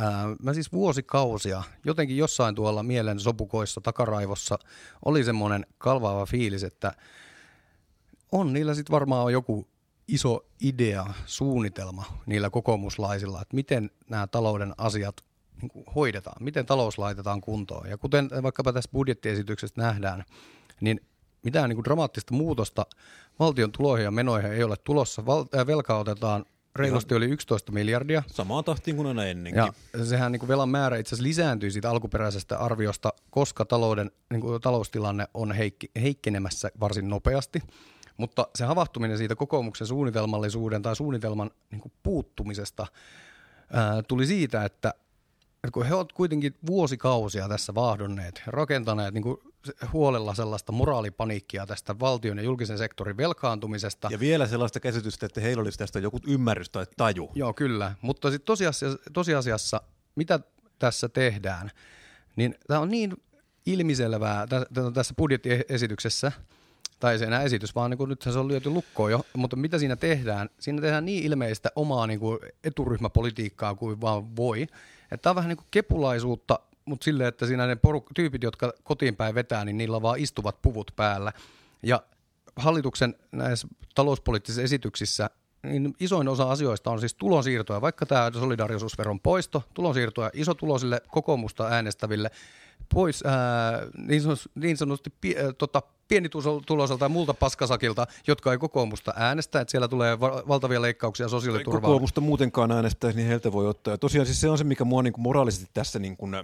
Ää, 0.00 0.36
mä 0.42 0.54
siis 0.54 0.72
vuosikausia, 0.72 1.62
jotenkin 1.84 2.16
jossain 2.16 2.54
tuolla 2.54 2.82
mielen 2.82 3.20
sopukoissa 3.20 3.80
takaraivossa 3.80 4.58
oli 5.04 5.24
semmoinen 5.24 5.66
kalvaava 5.78 6.26
fiilis, 6.26 6.64
että 6.64 6.92
on 8.32 8.52
niillä 8.52 8.74
sitten 8.74 8.94
varmaan 8.94 9.32
joku 9.32 9.68
iso 10.08 10.46
idea, 10.60 11.06
suunnitelma 11.26 12.04
niillä 12.26 12.50
kokoomuslaisilla, 12.50 13.42
että 13.42 13.54
miten 13.54 13.90
nämä 14.08 14.26
talouden 14.26 14.74
asiat 14.78 15.16
niin 15.62 15.84
hoidetaan, 15.94 16.44
miten 16.44 16.66
talous 16.66 16.98
laitetaan 16.98 17.40
kuntoon. 17.40 17.88
Ja 17.88 17.98
kuten 17.98 18.30
vaikkapa 18.42 18.72
tässä 18.72 18.90
budjettiesityksestä 18.92 19.82
nähdään, 19.82 20.24
niin 20.80 21.00
mitään 21.42 21.68
niin 21.68 21.76
kuin 21.76 21.84
dramaattista 21.84 22.34
muutosta 22.34 22.86
valtion 23.38 23.72
tuloihin 23.72 24.04
ja 24.04 24.10
menoihin 24.10 24.52
ei 24.52 24.62
ole 24.62 24.76
tulossa. 24.76 25.26
Val- 25.26 25.66
velkaa 25.66 25.98
otetaan 25.98 26.44
reilusti 26.76 27.14
oli 27.14 27.26
11 27.26 27.72
miljardia. 27.72 28.22
Samaan 28.26 28.64
tahtiin 28.64 28.96
kuin 28.96 29.08
aina 29.08 29.24
ennenkin. 29.24 29.62
Ja 29.92 30.04
sehän 30.04 30.32
niin 30.32 30.40
kuin 30.40 30.48
velan 30.48 30.68
määrä 30.68 30.96
itse 30.96 31.14
asiassa 31.14 31.28
lisääntyi 31.28 31.70
siitä 31.70 31.90
alkuperäisestä 31.90 32.58
arviosta, 32.58 33.12
koska 33.30 33.64
talouden, 33.64 34.10
niin 34.30 34.40
kuin 34.40 34.60
taloustilanne 34.60 35.26
on 35.34 35.52
heikki, 35.52 35.90
heikkenemässä 36.02 36.70
varsin 36.80 37.08
nopeasti. 37.08 37.62
Mutta 38.16 38.48
se 38.54 38.64
havahtuminen 38.64 39.18
siitä 39.18 39.36
kokoomuksen 39.36 39.86
suunnitelmallisuuden 39.86 40.82
tai 40.82 40.96
suunnitelman 40.96 41.50
niin 41.70 41.80
kuin 41.80 41.92
puuttumisesta 42.02 42.86
ää, 43.72 44.02
tuli 44.02 44.26
siitä, 44.26 44.64
että 44.64 44.94
kun 45.72 45.86
he 45.86 45.94
ovat 45.94 46.12
kuitenkin 46.12 46.54
vuosikausia 46.66 47.48
tässä 47.48 47.74
vaahdonneet, 47.74 48.42
rakentaneet 48.46 49.14
niin 49.14 49.22
kuin 49.22 49.36
huolella 49.92 50.34
sellaista 50.34 50.72
moraalipaniikkia 50.72 51.66
tästä 51.66 51.98
valtion 52.00 52.38
ja 52.38 52.44
julkisen 52.44 52.78
sektorin 52.78 53.16
velkaantumisesta. 53.16 54.08
Ja 54.10 54.20
vielä 54.20 54.46
sellaista 54.46 54.80
käsitystä, 54.80 55.26
että 55.26 55.40
heillä 55.40 55.60
olisi 55.60 55.78
tästä 55.78 55.98
joku 55.98 56.20
ymmärrys 56.26 56.70
tai 56.70 56.86
taju. 56.96 57.30
Joo, 57.34 57.52
kyllä. 57.54 57.94
Mutta 58.02 58.30
sitten 58.30 58.46
tosiasiassa, 58.46 58.98
tosiasiassa, 59.12 59.82
mitä 60.16 60.40
tässä 60.78 61.08
tehdään, 61.08 61.70
niin 62.36 62.54
tämä 62.66 62.80
on 62.80 62.88
niin 62.88 63.16
ilmiselvää 63.66 64.46
tässä 64.94 65.14
budjettiesityksessä, 65.14 66.32
tai 67.00 67.18
se 67.18 67.24
enää 67.24 67.42
esitys, 67.42 67.74
vaan 67.74 67.90
niin 67.90 67.98
kuin 67.98 68.08
nythän 68.08 68.32
se 68.32 68.38
on 68.38 68.48
lyöty 68.48 68.70
lukkoon 68.70 69.10
jo, 69.10 69.26
mutta 69.36 69.56
mitä 69.56 69.78
siinä 69.78 69.96
tehdään? 69.96 70.48
Siinä 70.58 70.80
tehdään 70.80 71.04
niin 71.04 71.24
ilmeistä 71.24 71.72
omaa 71.76 72.06
niin 72.06 72.20
kuin 72.20 72.38
eturyhmäpolitiikkaa 72.64 73.74
kuin 73.74 74.00
vaan 74.00 74.36
voi. 74.36 74.66
Tämä 75.22 75.30
on 75.30 75.36
vähän 75.36 75.48
niin 75.48 75.56
kuin 75.56 75.68
kepulaisuutta 75.70 76.58
mutta 76.84 77.04
silleen, 77.04 77.28
että 77.28 77.46
siinä 77.46 77.66
ne 77.66 77.74
poruk- 77.74 78.12
tyypit, 78.14 78.42
jotka 78.42 78.72
kotiin 78.82 79.16
päin 79.16 79.34
vetää, 79.34 79.64
niin 79.64 79.78
niillä 79.78 80.02
vaan 80.02 80.18
istuvat 80.18 80.62
puvut 80.62 80.90
päällä. 80.96 81.32
Ja 81.82 82.02
hallituksen 82.56 83.14
näissä 83.32 83.68
talouspoliittisissa 83.94 84.62
esityksissä 84.62 85.30
niin 85.62 85.94
isoin 86.00 86.28
osa 86.28 86.50
asioista 86.50 86.90
on 86.90 87.00
siis 87.00 87.14
tulonsiirtoja, 87.14 87.80
vaikka 87.80 88.06
tämä 88.06 88.30
solidarisuusveron 88.32 89.20
poisto, 89.20 89.62
tulonsiirtoja 89.74 90.30
isotulosille 90.32 91.02
kokoomusta 91.08 91.66
äänestäville, 91.66 92.30
pois 92.94 93.22
ää, 93.26 93.86
niin, 93.96 94.22
sanotusti, 94.22 94.50
niin 94.54 94.76
sanotusti 94.76 95.12
pie, 95.20 95.44
ää, 95.44 95.52
tota, 95.52 95.82
pienituloiselta 96.08 97.04
ja 97.04 97.08
muulta 97.08 97.34
paskasakilta, 97.34 98.06
jotka 98.26 98.52
ei 98.52 98.58
kokoomusta 98.58 99.12
äänestä, 99.16 99.60
että 99.60 99.70
siellä 99.70 99.88
tulee 99.88 100.20
va- 100.20 100.42
valtavia 100.48 100.82
leikkauksia 100.82 101.28
sosiaaliturvaan. 101.28 101.82
Kokoomusta 101.82 102.20
muutenkaan 102.20 102.72
äänestäisi, 102.72 103.16
niin 103.16 103.28
heiltä 103.28 103.52
voi 103.52 103.68
ottaa. 103.68 103.94
Ja 103.94 103.98
tosiaan 103.98 104.26
siis 104.26 104.40
se 104.40 104.48
on 104.48 104.58
se, 104.58 104.64
mikä 104.64 104.84
mua 104.84 105.02
niin 105.02 105.12
kuin 105.12 105.22
moraalisesti 105.22 105.70
tässä 105.74 105.98
niin 105.98 106.16
kuin, 106.16 106.34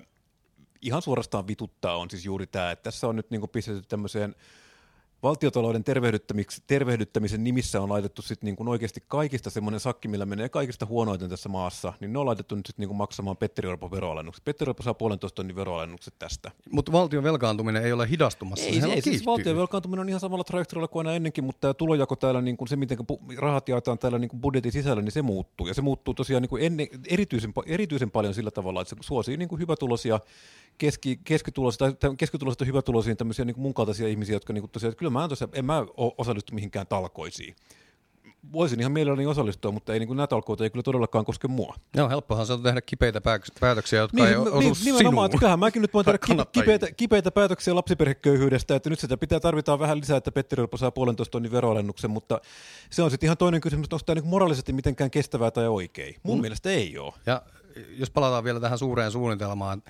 ihan 0.82 1.02
suorastaan 1.02 1.46
vituttaa 1.46 1.96
on 1.96 2.10
siis 2.10 2.24
juuri 2.24 2.46
tämä, 2.46 2.70
että 2.70 2.82
tässä 2.82 3.08
on 3.08 3.16
nyt 3.16 3.30
niin 3.30 3.48
pistetty 3.52 3.82
tämmöiseen 3.88 4.34
valtiotalouden 5.26 5.84
tervehdyttämisen 6.66 7.44
nimissä 7.44 7.80
on 7.80 7.88
laitettu 7.88 8.22
sit 8.22 8.42
niin 8.42 8.56
kuin 8.56 8.68
oikeasti 8.68 9.02
kaikista 9.08 9.50
semmoinen 9.50 9.80
sakki, 9.80 10.08
millä 10.08 10.26
menee 10.26 10.48
kaikista 10.48 10.86
huonoiten 10.86 11.30
tässä 11.30 11.48
maassa, 11.48 11.92
niin 12.00 12.12
ne 12.12 12.18
on 12.18 12.26
laitettu 12.26 12.54
nyt 12.54 12.66
sit 12.66 12.78
niin 12.78 12.88
kuin 12.88 12.96
maksamaan 12.96 13.36
Petteri 13.36 13.68
Orpo 13.68 13.90
veroalennukset. 13.90 14.44
Petteri 14.44 14.68
Orpo 14.70 14.82
saa 14.82 14.94
puolentoista 14.94 15.36
tonnin 15.36 15.56
veroalennukset 15.56 16.14
tästä. 16.18 16.50
Mutta 16.70 16.92
valtion 16.92 17.24
velkaantuminen 17.24 17.84
ei 17.84 17.92
ole 17.92 18.10
hidastumassa. 18.10 18.66
Ei, 18.66 18.80
se, 18.80 18.86
ei 18.86 19.02
siis 19.02 19.26
valtion 19.26 19.56
velkaantuminen 19.56 20.00
on 20.00 20.08
ihan 20.08 20.20
samalla 20.20 20.44
trajektorilla 20.44 20.88
kuin 20.88 21.06
aina 21.06 21.16
ennenkin, 21.16 21.44
mutta 21.44 21.60
tämä 21.60 21.74
tulojako 21.74 22.16
täällä, 22.16 22.40
niin 22.40 22.56
kuin 22.56 22.68
se 22.68 22.76
miten 22.76 22.98
rahat 23.36 23.68
jaetaan 23.68 23.98
täällä 23.98 24.18
niin 24.18 24.28
kuin 24.28 24.40
budjetin 24.40 24.72
sisällä, 24.72 25.02
niin 25.02 25.12
se 25.12 25.22
muuttuu. 25.22 25.66
Ja 25.66 25.74
se 25.74 25.82
muuttuu 25.82 26.14
tosiaan 26.14 26.42
niin 26.42 26.50
kuin 26.50 26.62
ennen, 26.62 26.88
erityisen, 27.08 27.52
erityisen 27.66 28.10
paljon 28.10 28.34
sillä 28.34 28.50
tavalla, 28.50 28.80
että 28.82 28.94
se 28.94 28.96
suosii 29.00 29.36
niin 29.36 29.48
kuin 29.48 29.60
hyvätuloisia 29.60 30.20
keski, 30.78 31.20
keskituloisia, 31.24 31.92
tai 31.92 32.16
keskituloiset 32.16 32.60
on 32.60 32.66
hyvätuloisia 32.66 33.16
tämmöisiä 33.16 33.44
niin 33.44 33.54
kuin 33.54 33.62
mun 33.62 33.74
kaltaisia 33.74 34.08
ihmisiä, 34.08 34.36
jotka 34.36 34.52
niin 34.52 34.62
kuin 34.62 34.70
tosiaan, 34.70 34.90
että 34.90 34.98
kyllä 34.98 35.10
mä 35.18 35.24
en, 35.24 35.30
tosiaan, 35.30 35.50
en 35.54 35.64
mä 35.64 35.86
osallistu 36.18 36.54
mihinkään 36.54 36.86
talkoisiin 36.86 37.56
voisin 38.52 38.80
ihan 38.80 38.92
mielelläni 38.92 39.26
osallistua, 39.26 39.72
mutta 39.72 39.92
ei 39.92 39.98
niin 39.98 40.06
kuin 40.06 40.16
nämä 40.16 40.26
talkoita 40.26 40.64
ei 40.64 40.70
kyllä 40.70 40.82
todellakaan 40.82 41.24
koske 41.24 41.48
mua. 41.48 41.74
Joo, 41.96 42.08
helppohan 42.08 42.46
se 42.46 42.52
on 42.52 42.62
tehdä 42.62 42.80
kipeitä 42.80 43.20
päätöksiä, 43.60 43.98
jotka 43.98 44.16
niin, 44.16 44.28
ei 44.28 44.36
osu 44.36 44.58
niin, 44.58 44.74
nimenomaan, 44.84 45.26
että 45.26 45.38
kyllähän 45.38 45.58
mäkin 45.58 45.82
nyt 45.82 45.94
voin 45.94 46.04
tehdä 46.04 46.18
kipeitä, 46.52 46.92
kipeitä 46.92 47.30
päätöksiä 47.30 47.74
lapsiperheköyhyydestä, 47.74 48.76
että 48.76 48.90
nyt 48.90 49.00
sitä 49.00 49.16
pitää 49.16 49.40
tarvitaan 49.40 49.78
vähän 49.78 50.00
lisää, 50.00 50.16
että 50.16 50.32
Petteri 50.32 50.62
Orpo 50.62 50.76
saa 50.76 50.90
puolentoista 50.90 51.32
tonnin 51.32 51.52
veroalennuksen, 51.52 52.10
mutta 52.10 52.40
se 52.90 53.02
on 53.02 53.10
sitten 53.10 53.26
ihan 53.26 53.36
toinen 53.36 53.60
kysymys, 53.60 53.84
että 53.84 53.96
onko 53.96 54.04
tämä 54.06 54.14
niin 54.14 54.30
moraalisesti 54.30 54.72
mitenkään 54.72 55.10
kestävää 55.10 55.50
tai 55.50 55.68
oikein. 55.68 56.14
Mun 56.22 56.38
mm. 56.38 56.40
mielestä 56.40 56.70
ei 56.70 56.98
ole. 56.98 57.12
Ja 57.26 57.42
jos 57.96 58.10
palataan 58.10 58.44
vielä 58.44 58.60
tähän 58.60 58.78
suureen 58.78 59.12
suunnitelmaan, 59.12 59.82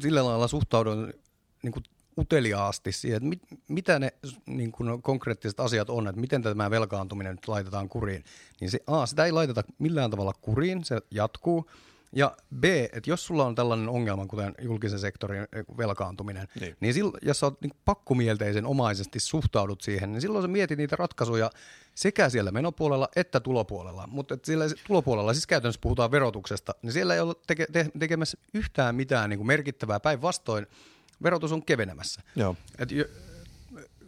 sillä 0.00 0.24
lailla 0.24 0.48
suhtaudun 0.48 1.12
niin 1.62 1.72
kuin 1.72 1.84
uteliaasti 2.18 2.92
siihen, 2.92 3.16
että 3.16 3.28
mit, 3.28 3.42
mitä 3.68 3.98
ne 3.98 4.12
niin 4.46 4.72
kuin 4.72 5.02
konkreettiset 5.02 5.60
asiat 5.60 5.90
on, 5.90 6.08
että 6.08 6.20
miten 6.20 6.42
tämä 6.42 6.70
velkaantuminen 6.70 7.34
nyt 7.34 7.48
laitetaan 7.48 7.88
kuriin, 7.88 8.24
niin 8.60 8.70
se, 8.70 8.80
A, 8.86 9.06
sitä 9.06 9.24
ei 9.24 9.32
laiteta 9.32 9.62
millään 9.78 10.10
tavalla 10.10 10.32
kuriin, 10.40 10.84
se 10.84 11.00
jatkuu, 11.10 11.66
ja 12.14 12.36
B, 12.60 12.64
että 12.64 13.10
jos 13.10 13.26
sulla 13.26 13.46
on 13.46 13.54
tällainen 13.54 13.88
ongelma, 13.88 14.26
kuten 14.26 14.54
julkisen 14.62 14.98
sektorin 14.98 15.40
eh, 15.40 15.64
velkaantuminen, 15.76 16.48
niin, 16.60 16.76
niin 16.80 16.94
silloin, 16.94 17.18
jos 17.22 17.40
sä 17.40 17.46
oot 17.46 17.60
niin 17.60 17.72
pakkomielteisen 17.84 18.66
omaisesti 18.66 19.20
suhtaudut 19.20 19.80
siihen, 19.80 20.12
niin 20.12 20.20
silloin 20.20 20.42
sä 20.42 20.48
mietit 20.48 20.78
niitä 20.78 20.96
ratkaisuja 20.96 21.50
sekä 21.94 22.28
siellä 22.28 22.50
menopuolella 22.50 23.08
että 23.16 23.40
tulopuolella. 23.40 24.06
Mutta 24.06 24.38
siellä 24.44 24.64
tulopuolella, 24.86 25.32
siis 25.32 25.46
käytännössä 25.46 25.80
puhutaan 25.80 26.10
verotuksesta, 26.10 26.74
niin 26.82 26.92
siellä 26.92 27.14
ei 27.14 27.20
ole 27.20 27.34
teke, 27.46 27.66
te, 27.72 27.90
tekemässä 27.98 28.38
yhtään 28.54 28.94
mitään 28.94 29.30
niin 29.30 29.38
kuin 29.38 29.46
merkittävää. 29.46 30.00
Päinvastoin 30.00 30.66
verotus 31.24 31.52
on 31.52 31.62
kevenemässä. 31.62 32.22
Joo. 32.36 32.56
Et 32.78 32.88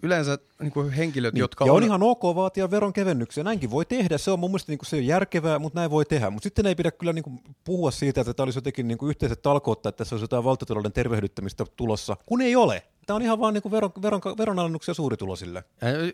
yleensä 0.03 0.39
niin 0.61 0.73
kuin 0.73 0.91
henkilöt, 0.91 1.35
niin. 1.35 1.41
jotka 1.41 1.65
ja 1.67 1.73
on... 1.73 1.77
on 1.77 1.83
ihan 1.83 2.03
ok 2.03 2.23
vaatia 2.23 2.71
veron 2.71 2.93
kevennyksiä. 2.93 3.45
Näinkin 3.45 3.71
voi 3.71 3.85
tehdä, 3.85 4.19
se 4.19 4.31
on 4.31 4.39
mun 4.39 4.51
mielestä 4.51 4.73
niin 4.73 4.79
kuin 4.79 4.87
se 4.87 4.97
on 4.97 5.07
järkevää, 5.07 5.59
mutta 5.59 5.81
näin 5.81 5.91
voi 5.91 6.05
tehdä. 6.05 6.31
Mutta 6.31 6.47
sitten 6.47 6.67
ei 6.67 6.75
pidä 6.75 6.91
kyllä 6.91 7.13
niin 7.13 7.23
kuin 7.23 7.41
puhua 7.65 7.91
siitä, 7.91 8.21
että 8.21 8.35
tämä 8.35 8.45
olisi 8.45 8.59
jotenkin 8.59 8.89
niin 8.89 8.99
kuin 8.99 9.09
yhteiset 9.09 9.43
talkoot, 9.43 9.79
että 9.79 9.93
tässä 9.93 10.15
olisi 10.15 10.25
jotain 10.25 10.45
valtiotalouden 10.45 10.93
tervehdyttämistä 10.93 11.65
tulossa, 11.77 12.17
kun 12.27 12.41
ei 12.43 12.57
ole. 12.57 12.83
Tämä 13.07 13.15
on 13.15 13.23
ihan 13.23 13.41
vaan 13.41 13.55
niin 13.55 13.71
veron, 13.71 13.91
veron, 14.03 14.21
veronalennuksia 14.39 14.95
suuritulosille. 14.95 15.65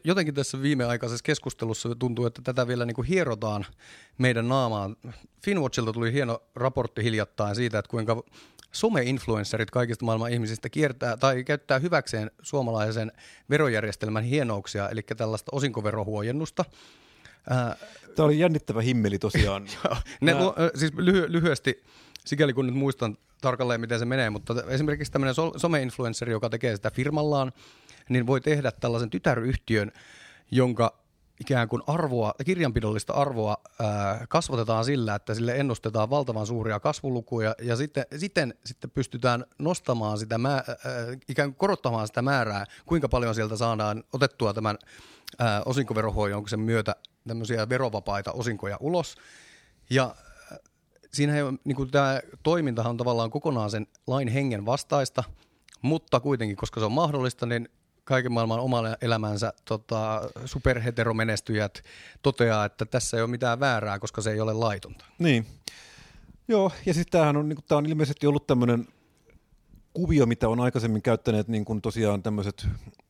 Jotenkin 0.04 0.34
tässä 0.34 0.62
viimeaikaisessa 0.62 1.22
keskustelussa 1.22 1.94
tuntuu, 1.94 2.26
että 2.26 2.42
tätä 2.44 2.66
vielä 2.66 2.86
niin 2.86 2.94
kuin 2.94 3.08
hierotaan 3.08 3.66
meidän 4.18 4.48
naamaan. 4.48 4.96
Finwatchilta 5.44 5.92
tuli 5.92 6.12
hieno 6.12 6.42
raportti 6.54 7.02
hiljattain 7.02 7.56
siitä, 7.56 7.78
että 7.78 7.90
kuinka 7.90 8.22
some-influencerit 8.72 9.70
kaikista 9.70 10.04
maailman 10.04 10.32
ihmisistä 10.32 10.68
kiertää 10.68 11.16
tai 11.16 11.44
käyttää 11.44 11.78
hyväkseen 11.78 12.30
suomalaisen 12.42 13.12
verojärjestelmän 13.50 14.24
hienouksia, 14.24 14.88
eli 14.88 15.02
tällaista 15.02 15.50
osinkoverohuojennusta. 15.54 16.64
Tämä 18.16 18.26
oli 18.26 18.38
jännittävä 18.38 18.80
himmeli 18.80 19.18
tosiaan. 19.18 19.66
ne, 20.20 20.34
Mä... 20.34 20.40
siis 20.74 20.92
lyhy- 20.92 21.32
lyhyesti, 21.32 21.82
sikäli 22.24 22.52
kun 22.52 22.66
nyt 22.66 22.74
muistan 22.74 23.16
tarkalleen, 23.40 23.80
miten 23.80 23.98
se 23.98 24.04
menee, 24.04 24.30
mutta 24.30 24.54
esimerkiksi 24.68 25.12
tämmöinen 25.12 25.34
some-influenceri, 25.34 26.30
joka 26.30 26.50
tekee 26.50 26.76
sitä 26.76 26.90
firmallaan, 26.90 27.52
niin 28.08 28.26
voi 28.26 28.40
tehdä 28.40 28.72
tällaisen 28.72 29.10
tytäryhtiön, 29.10 29.92
jonka 30.50 31.01
ikään 31.40 31.68
kuin 31.68 31.82
arvoa, 31.86 32.34
kirjanpidollista 32.44 33.12
arvoa 33.12 33.56
ää, 33.80 34.26
kasvatetaan 34.28 34.84
sillä, 34.84 35.14
että 35.14 35.34
sille 35.34 35.52
ennustetaan 35.52 36.10
valtavan 36.10 36.46
suuria 36.46 36.80
kasvulukuja 36.80 37.54
ja 37.62 37.76
sitten, 37.76 38.06
sitten, 38.16 38.54
sitten 38.64 38.90
pystytään 38.90 39.44
nostamaan 39.58 40.18
sitä, 40.18 40.38
mä, 40.38 40.50
ää, 40.50 40.64
ikään 41.28 41.48
kuin 41.48 41.58
korottamaan 41.58 42.06
sitä 42.06 42.22
määrää, 42.22 42.66
kuinka 42.86 43.08
paljon 43.08 43.34
sieltä 43.34 43.56
saadaan 43.56 44.04
otettua 44.12 44.54
tämän 44.54 44.78
ää, 45.38 45.62
osinkoverohuojennuksen 45.66 46.60
myötä 46.60 46.96
tämmöisiä 47.28 47.68
verovapaita 47.68 48.32
osinkoja 48.32 48.76
ulos. 48.80 49.16
Ja 49.90 50.14
siinä 51.12 51.32
niin 51.64 51.76
kuin 51.76 51.90
tämä 51.90 52.20
toimintahan 52.42 52.90
on 52.90 52.96
tavallaan 52.96 53.30
kokonaan 53.30 53.70
sen 53.70 53.86
lain 54.06 54.28
hengen 54.28 54.66
vastaista, 54.66 55.24
mutta 55.82 56.20
kuitenkin, 56.20 56.56
koska 56.56 56.80
se 56.80 56.86
on 56.86 56.92
mahdollista, 56.92 57.46
niin 57.46 57.68
kaiken 58.04 58.32
maailman 58.32 58.60
oman 58.60 58.96
elämänsä 59.00 59.52
tota, 59.64 60.30
superheteromenestyjät 60.44 61.82
toteaa, 62.22 62.64
että 62.64 62.84
tässä 62.84 63.16
ei 63.16 63.22
ole 63.22 63.30
mitään 63.30 63.60
väärää, 63.60 63.98
koska 63.98 64.22
se 64.22 64.30
ei 64.30 64.40
ole 64.40 64.52
laitonta. 64.52 65.04
Niin. 65.18 65.46
Joo, 66.48 66.72
ja 66.86 66.94
sitten 66.94 67.12
tämähän 67.12 67.36
on, 67.36 67.48
niin 67.48 67.58
tämä 67.68 67.78
on 67.78 67.86
ilmeisesti 67.86 68.26
ollut 68.26 68.46
tämmöinen 68.46 68.88
kuvio, 69.94 70.26
mitä 70.26 70.48
on 70.48 70.60
aikaisemmin 70.60 71.02
käyttäneet 71.02 71.48
niin 71.48 71.64
kuin 71.64 71.82
tosiaan 71.82 72.22
tämmöiset 72.22 72.66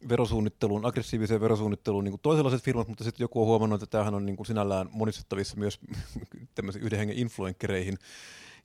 verosuunnitteluun, 0.08 0.86
aggressiiviseen 0.86 1.40
verosuunnitteluun 1.40 2.04
niin 2.04 2.20
toisenlaiset 2.22 2.62
firmat, 2.62 2.88
mutta 2.88 3.04
sitten 3.04 3.24
joku 3.24 3.40
on 3.40 3.46
huomannut, 3.46 3.82
että 3.82 3.90
tämähän 3.90 4.14
on 4.14 4.26
niin 4.26 4.46
sinällään 4.46 4.88
monistettavissa 4.92 5.56
myös 5.56 5.80
tämmöisiin 6.54 6.84
yhden 6.84 6.98
hengen 6.98 7.18
influenkkereihin, 7.18 7.98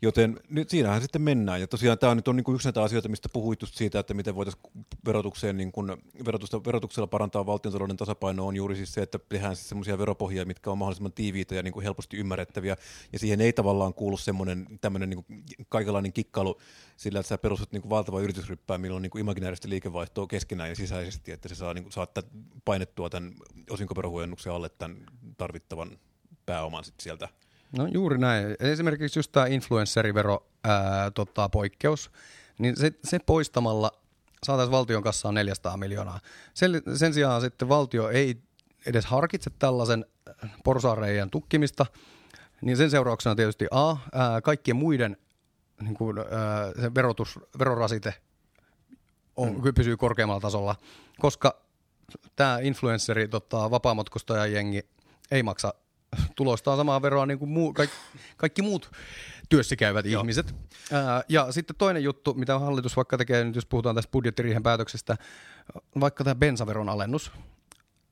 Joten 0.02 0.40
nyt 0.50 0.70
siinähän 0.70 1.02
sitten 1.02 1.22
mennään. 1.22 1.62
Ja 1.62 1.68
tosiaan 1.68 2.00
tämä 2.00 2.16
nyt 2.16 2.28
on 2.28 2.36
niin 2.36 2.44
kuin 2.44 2.56
yksi 2.56 2.68
näitä 2.68 2.84
asioita, 2.84 3.10
mistä 3.10 3.30
puhuit 3.34 3.62
just 3.62 3.76
siitä, 3.76 4.00
että 4.00 4.14
miten 4.14 4.36
voitaisiin 4.36 4.64
verotukseen, 5.06 5.58
niin 5.58 5.72
kuin 5.72 5.98
verotusta, 6.26 6.66
verotuksella 6.66 7.08
parantaa 7.08 7.46
valtiontalouden 7.46 7.98
tasapainoa, 7.98 8.48
on 8.48 8.56
juuri 8.56 8.76
siis 8.76 8.94
se, 8.94 9.02
että 9.02 9.20
tehdään 9.30 9.56
siis 9.56 9.70
semmoisia 9.70 9.98
veropohjia, 9.98 10.46
mitkä 10.46 10.72
on 10.72 10.78
mahdollisimman 10.78 11.14
tiiviitä 11.14 11.56
ja 11.56 11.64
niin 11.64 11.74
kuin 11.74 11.84
helposti 11.84 12.18
ymmärrettäviä. 12.18 12.78
Ja 13.14 13.20
siihen 13.20 13.42
ei 13.42 13.54
tavallaan 13.54 13.94
kuulu 13.94 14.18
semmoinen 14.18 14.68
tämmöinen 14.82 15.10
niin 15.10 15.24
kuin 15.24 15.44
kaikenlainen 15.70 16.14
kikkailu 16.14 16.58
sillä, 16.98 17.20
että 17.20 17.28
sä 17.28 17.38
perustat 17.38 17.72
niin 17.72 17.82
kuin 17.82 17.90
valtava 17.90 18.22
yritysryppää, 18.22 18.78
millä 18.78 18.96
on 18.96 19.02
niin 19.02 19.12
kuin 19.12 19.26
liikevaihtoa 19.66 20.28
keskenään 20.28 20.70
ja 20.70 20.76
sisäisesti, 20.76 21.32
että 21.32 21.50
se 21.50 21.56
saa, 21.56 21.74
niin 21.74 21.84
kuin, 21.84 21.94
saattaa 21.94 22.24
painettua 22.66 23.10
tämän 23.10 23.34
osinkoverohuojennuksen 23.70 24.54
alle 24.54 24.70
tämän 24.70 25.06
tarvittavan 25.38 26.00
pääoman 26.46 26.84
sit 26.84 27.00
sieltä 27.00 27.30
No 27.72 27.88
juuri 27.88 28.18
näin. 28.18 28.56
Esimerkiksi 28.60 29.20
just 29.20 29.32
tämä 29.32 29.46
influencerivero 29.46 30.48
ää, 30.64 31.12
tota, 31.12 31.50
poikkeus, 31.50 32.12
niin 32.58 32.78
se, 32.78 32.92
se 33.04 33.20
poistamalla 33.20 33.92
saataisiin 34.44 34.72
valtion 34.72 35.04
kassaan 35.04 35.34
400 35.36 35.78
miljoonaa. 35.78 36.20
Sen, 36.54 36.82
sen 36.96 37.14
sijaan 37.14 37.42
sitten 37.42 37.70
valtio 37.70 38.10
ei 38.10 38.42
edes 38.86 39.06
harkitse 39.06 39.50
tällaisen 39.60 40.06
porsareijan 40.64 41.30
tukkimista, 41.30 41.86
niin 42.62 42.78
sen 42.78 42.92
seurauksena 42.92 43.36
tietysti 43.36 43.68
A, 43.72 43.90
ää, 44.14 44.42
kaikkien 44.42 44.78
muiden 44.78 45.18
niin 45.82 45.96
kuin, 45.96 46.18
ää, 46.18 46.26
se 46.82 46.94
verotus, 46.96 47.40
verorasite 47.60 48.14
on, 49.36 49.56
mm. 49.56 49.74
pysyy 49.74 49.98
korkeammalla 49.98 50.42
tasolla, 50.42 50.76
koska 51.20 51.62
tämä 52.36 52.60
influenceri, 52.62 53.28
tota, 53.28 53.72
vapaamatkustajajengi 53.72 54.82
ei 55.32 55.44
maksa 55.44 55.74
tulostaa 56.36 56.78
samaa 56.78 57.02
veroa 57.02 57.26
niin 57.26 57.40
kuin 57.40 57.50
muu, 57.50 57.74
kaikki, 57.74 57.96
kaikki 58.38 58.62
muut 58.62 58.92
työssäkäyvät 59.50 60.06
Joo. 60.06 60.22
ihmiset. 60.22 60.56
Ää, 60.92 61.24
ja 61.30 61.52
sitten 61.52 61.76
toinen 61.76 62.04
juttu, 62.04 62.34
mitä 62.34 62.60
hallitus 62.60 62.96
vaikka 62.96 63.18
tekee, 63.18 63.44
nyt 63.44 63.56
jos 63.56 63.66
puhutaan 63.66 63.96
tästä 63.96 64.12
budjettiriihen 64.12 64.64
päätöksestä, 64.64 65.18
vaikka 66.00 66.24
tämä 66.24 66.36
bensaveron 66.36 66.90
alennus. 66.90 67.32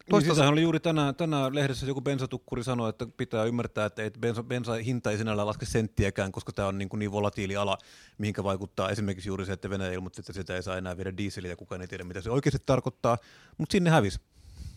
Toista... 0.09 0.33
Niin, 0.33 0.43
oli 0.43 0.61
juuri 0.61 0.79
tänään, 0.79 1.15
tänään 1.15 1.55
lehdessä 1.55 1.85
joku 1.85 2.01
bensatukkuri 2.01 2.63
sanoi, 2.63 2.89
että 2.89 3.07
pitää 3.17 3.43
ymmärtää, 3.43 3.85
että 3.85 4.19
bensa, 4.19 4.43
bensa 4.43 4.73
hinta 4.73 5.11
ei 5.11 5.17
sinällään 5.17 5.47
laske 5.47 5.65
senttiäkään, 5.65 6.31
koska 6.31 6.51
tämä 6.51 6.67
on 6.67 6.77
niin, 6.77 6.89
kuin 6.89 6.99
niin 6.99 7.11
volatiili 7.11 7.55
ala, 7.55 7.77
mihinkä 8.17 8.43
vaikuttaa 8.43 8.89
esimerkiksi 8.89 9.29
juuri 9.29 9.45
se, 9.45 9.53
että 9.53 9.69
Venäjä 9.69 9.91
ilmoitti, 9.91 10.21
että 10.21 10.33
sitä 10.33 10.55
ei 10.55 10.63
saa 10.63 10.77
enää 10.77 10.97
viedä 10.97 11.17
dieseliä 11.17 11.51
ja 11.51 11.55
kukaan 11.55 11.81
ei 11.81 11.87
tiedä, 11.87 12.03
mitä 12.03 12.21
se 12.21 12.29
oikeasti 12.29 12.63
tarkoittaa, 12.65 13.17
mutta 13.57 13.71
sinne 13.71 13.89
hävisi. 13.89 14.19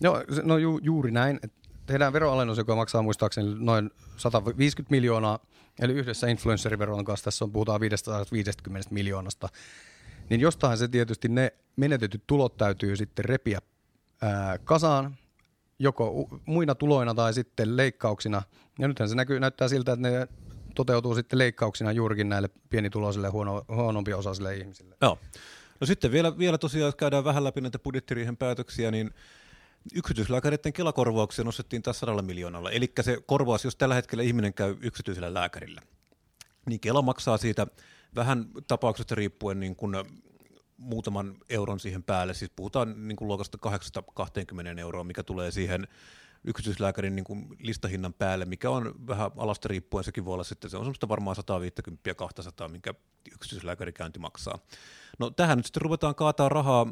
Joo, 0.01 0.25
no 0.43 0.59
ju, 0.59 0.81
juuri 0.83 1.11
näin 1.11 1.41
tehdään 1.89 2.13
veroalennus, 2.13 2.59
joka 2.59 2.77
maksaa 2.77 3.03
muistaakseni 3.03 3.55
noin 3.59 3.91
150 4.17 4.91
miljoonaa, 4.91 5.39
eli 5.81 5.93
yhdessä 5.93 6.27
influenceriveron 6.27 7.05
kanssa 7.05 7.25
tässä 7.25 7.45
on, 7.45 7.53
puhutaan 7.53 7.81
550 7.81 8.95
miljoonasta, 8.95 9.49
niin 10.31 10.41
jostain 10.41 10.79
se 10.79 10.89
tietysti 10.89 11.29
ne 11.29 11.53
menetetyt 11.77 12.23
tulot 12.27 12.57
täytyy 12.57 12.97
sitten 12.97 13.25
repiä 13.25 13.59
ää, 14.23 14.59
kasaan, 14.59 15.17
joko 15.79 16.29
muina 16.47 16.75
tuloina 16.75 17.15
tai 17.15 17.35
sitten 17.35 17.77
leikkauksina. 17.77 18.43
Ja 18.79 18.89
nythän 18.89 19.09
se 19.09 19.15
näkyy, 19.15 19.41
näyttää 19.41 19.69
siltä, 19.69 19.93
että 19.93 20.09
ne 20.09 20.29
toteutuu 20.75 21.15
sitten 21.15 21.39
leikkauksina 21.39 21.93
juurikin 21.93 22.29
näille 22.29 22.51
pienituloisille 22.71 23.29
huono, 23.29 23.65
huonompi 23.69 24.15
osaisille 24.15 24.57
ihmisille. 24.57 24.97
Joo. 25.03 25.19
No 25.81 25.87
sitten 25.87 26.13
vielä, 26.13 26.39
vielä 26.39 26.59
tosiaan, 26.59 26.87
jos 26.87 26.95
käydään 26.95 27.25
vähän 27.25 27.45
läpi 27.45 27.61
näitä 27.61 27.79
budjettiriihen 27.79 28.37
päätöksiä, 28.37 28.91
niin 28.91 29.11
yksityislääkäreiden 29.95 30.73
kelakorvauksia 30.73 31.45
nostettiin 31.45 31.83
taas 31.83 32.01
sadalla 32.01 32.23
miljoonalla. 32.23 32.71
Eli 32.71 32.93
se 33.01 33.19
korvaus, 33.27 33.65
jos 33.65 33.77
tällä 33.77 33.95
hetkellä 33.95 34.25
ihminen 34.25 34.55
käy 34.55 34.77
yksityisellä 34.81 35.35
lääkärillä, 35.35 35.83
niin 36.67 36.81
Kela 36.81 37.03
maksaa 37.03 37.39
siitä 37.39 37.67
vähän 38.15 38.49
tapauksesta 38.67 39.15
riippuen 39.15 39.61
niin 39.61 39.77
kuin 39.77 39.95
muutaman 40.77 41.37
euron 41.49 41.81
siihen 41.81 42.03
päälle. 42.03 42.35
Siis 42.35 42.51
puhutaan 42.57 43.09
niin 43.09 43.17
kuin 43.17 43.29
luokasta 43.29 43.59
820 43.59 44.81
euroa, 44.81 45.05
mikä 45.05 45.23
tulee 45.23 45.51
siihen 45.51 45.89
yksityislääkärin 46.45 47.17
niin 47.17 47.25
kuin 47.25 47.57
listahinnan 47.59 48.15
päälle, 48.15 48.45
mikä 48.45 48.71
on 48.71 48.95
vähän 49.07 49.31
alasta 49.37 49.69
riippuen, 49.69 50.05
sekin 50.05 50.25
voi 50.25 50.35
olla 50.35 50.45
sitten, 50.45 50.71
se 50.71 50.77
on 50.77 50.85
semmoista 50.85 51.09
varmaan 51.09 51.37
150-200, 52.67 52.69
minkä 52.69 52.95
yksityislääkärikäynti 53.35 54.19
maksaa. 54.19 54.59
No 55.19 55.31
tähän 55.31 55.59
nyt 55.59 55.67
sitten 55.67 55.83
ruvetaan 55.83 56.15
kaataa 56.15 56.49
rahaa, 56.49 56.87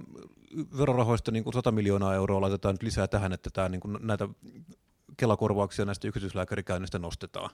verorahoista 0.78 1.30
niin 1.30 1.44
kuin 1.44 1.54
100 1.54 1.72
miljoonaa 1.72 2.14
euroa 2.14 2.40
laitetaan 2.40 2.74
nyt 2.74 2.82
lisää 2.82 3.08
tähän, 3.08 3.32
että 3.32 3.50
tämä, 3.52 3.68
niin 3.68 3.80
kuin 3.80 3.98
näitä 4.00 4.28
kelakorvauksia 5.16 5.84
näistä 5.84 6.08
yksityislääkärikäynnistä 6.08 6.98
nostetaan 6.98 7.50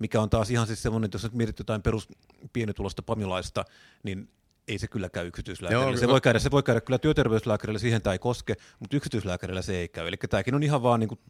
mikä 0.00 0.20
on 0.20 0.30
taas 0.30 0.50
ihan 0.50 0.66
siis 0.66 0.82
semmoinen, 0.82 1.04
että 1.04 1.14
jos 1.14 1.22
nyt 1.22 1.32
mietit 1.32 1.58
jotain 1.58 1.82
perus 1.82 2.08
pienitulosta 2.52 3.02
pamilaista, 3.02 3.64
niin 4.02 4.28
ei 4.70 4.78
se 4.78 4.88
kyllä 4.88 5.08
käy 5.08 5.26
yksityislääkärillä. 5.26 5.96
se, 5.96 6.08
voi 6.08 6.20
käydä, 6.20 6.38
se 6.38 6.50
voi 6.50 6.62
käydä 6.62 6.80
kyllä 6.80 6.98
työterveyslääkärillä, 6.98 7.78
siihen 7.78 8.02
tämä 8.02 8.12
ei 8.12 8.18
koske, 8.18 8.54
mutta 8.80 8.96
yksityislääkärillä 8.96 9.62
se 9.62 9.76
ei 9.76 9.88
käy. 9.88 10.08
Eli 10.08 10.16
tämäkin 10.16 10.54
on 10.54 10.62
ihan 10.62 10.82
vaan 10.82 11.00
niin 11.00 11.08
kuin, 11.08 11.20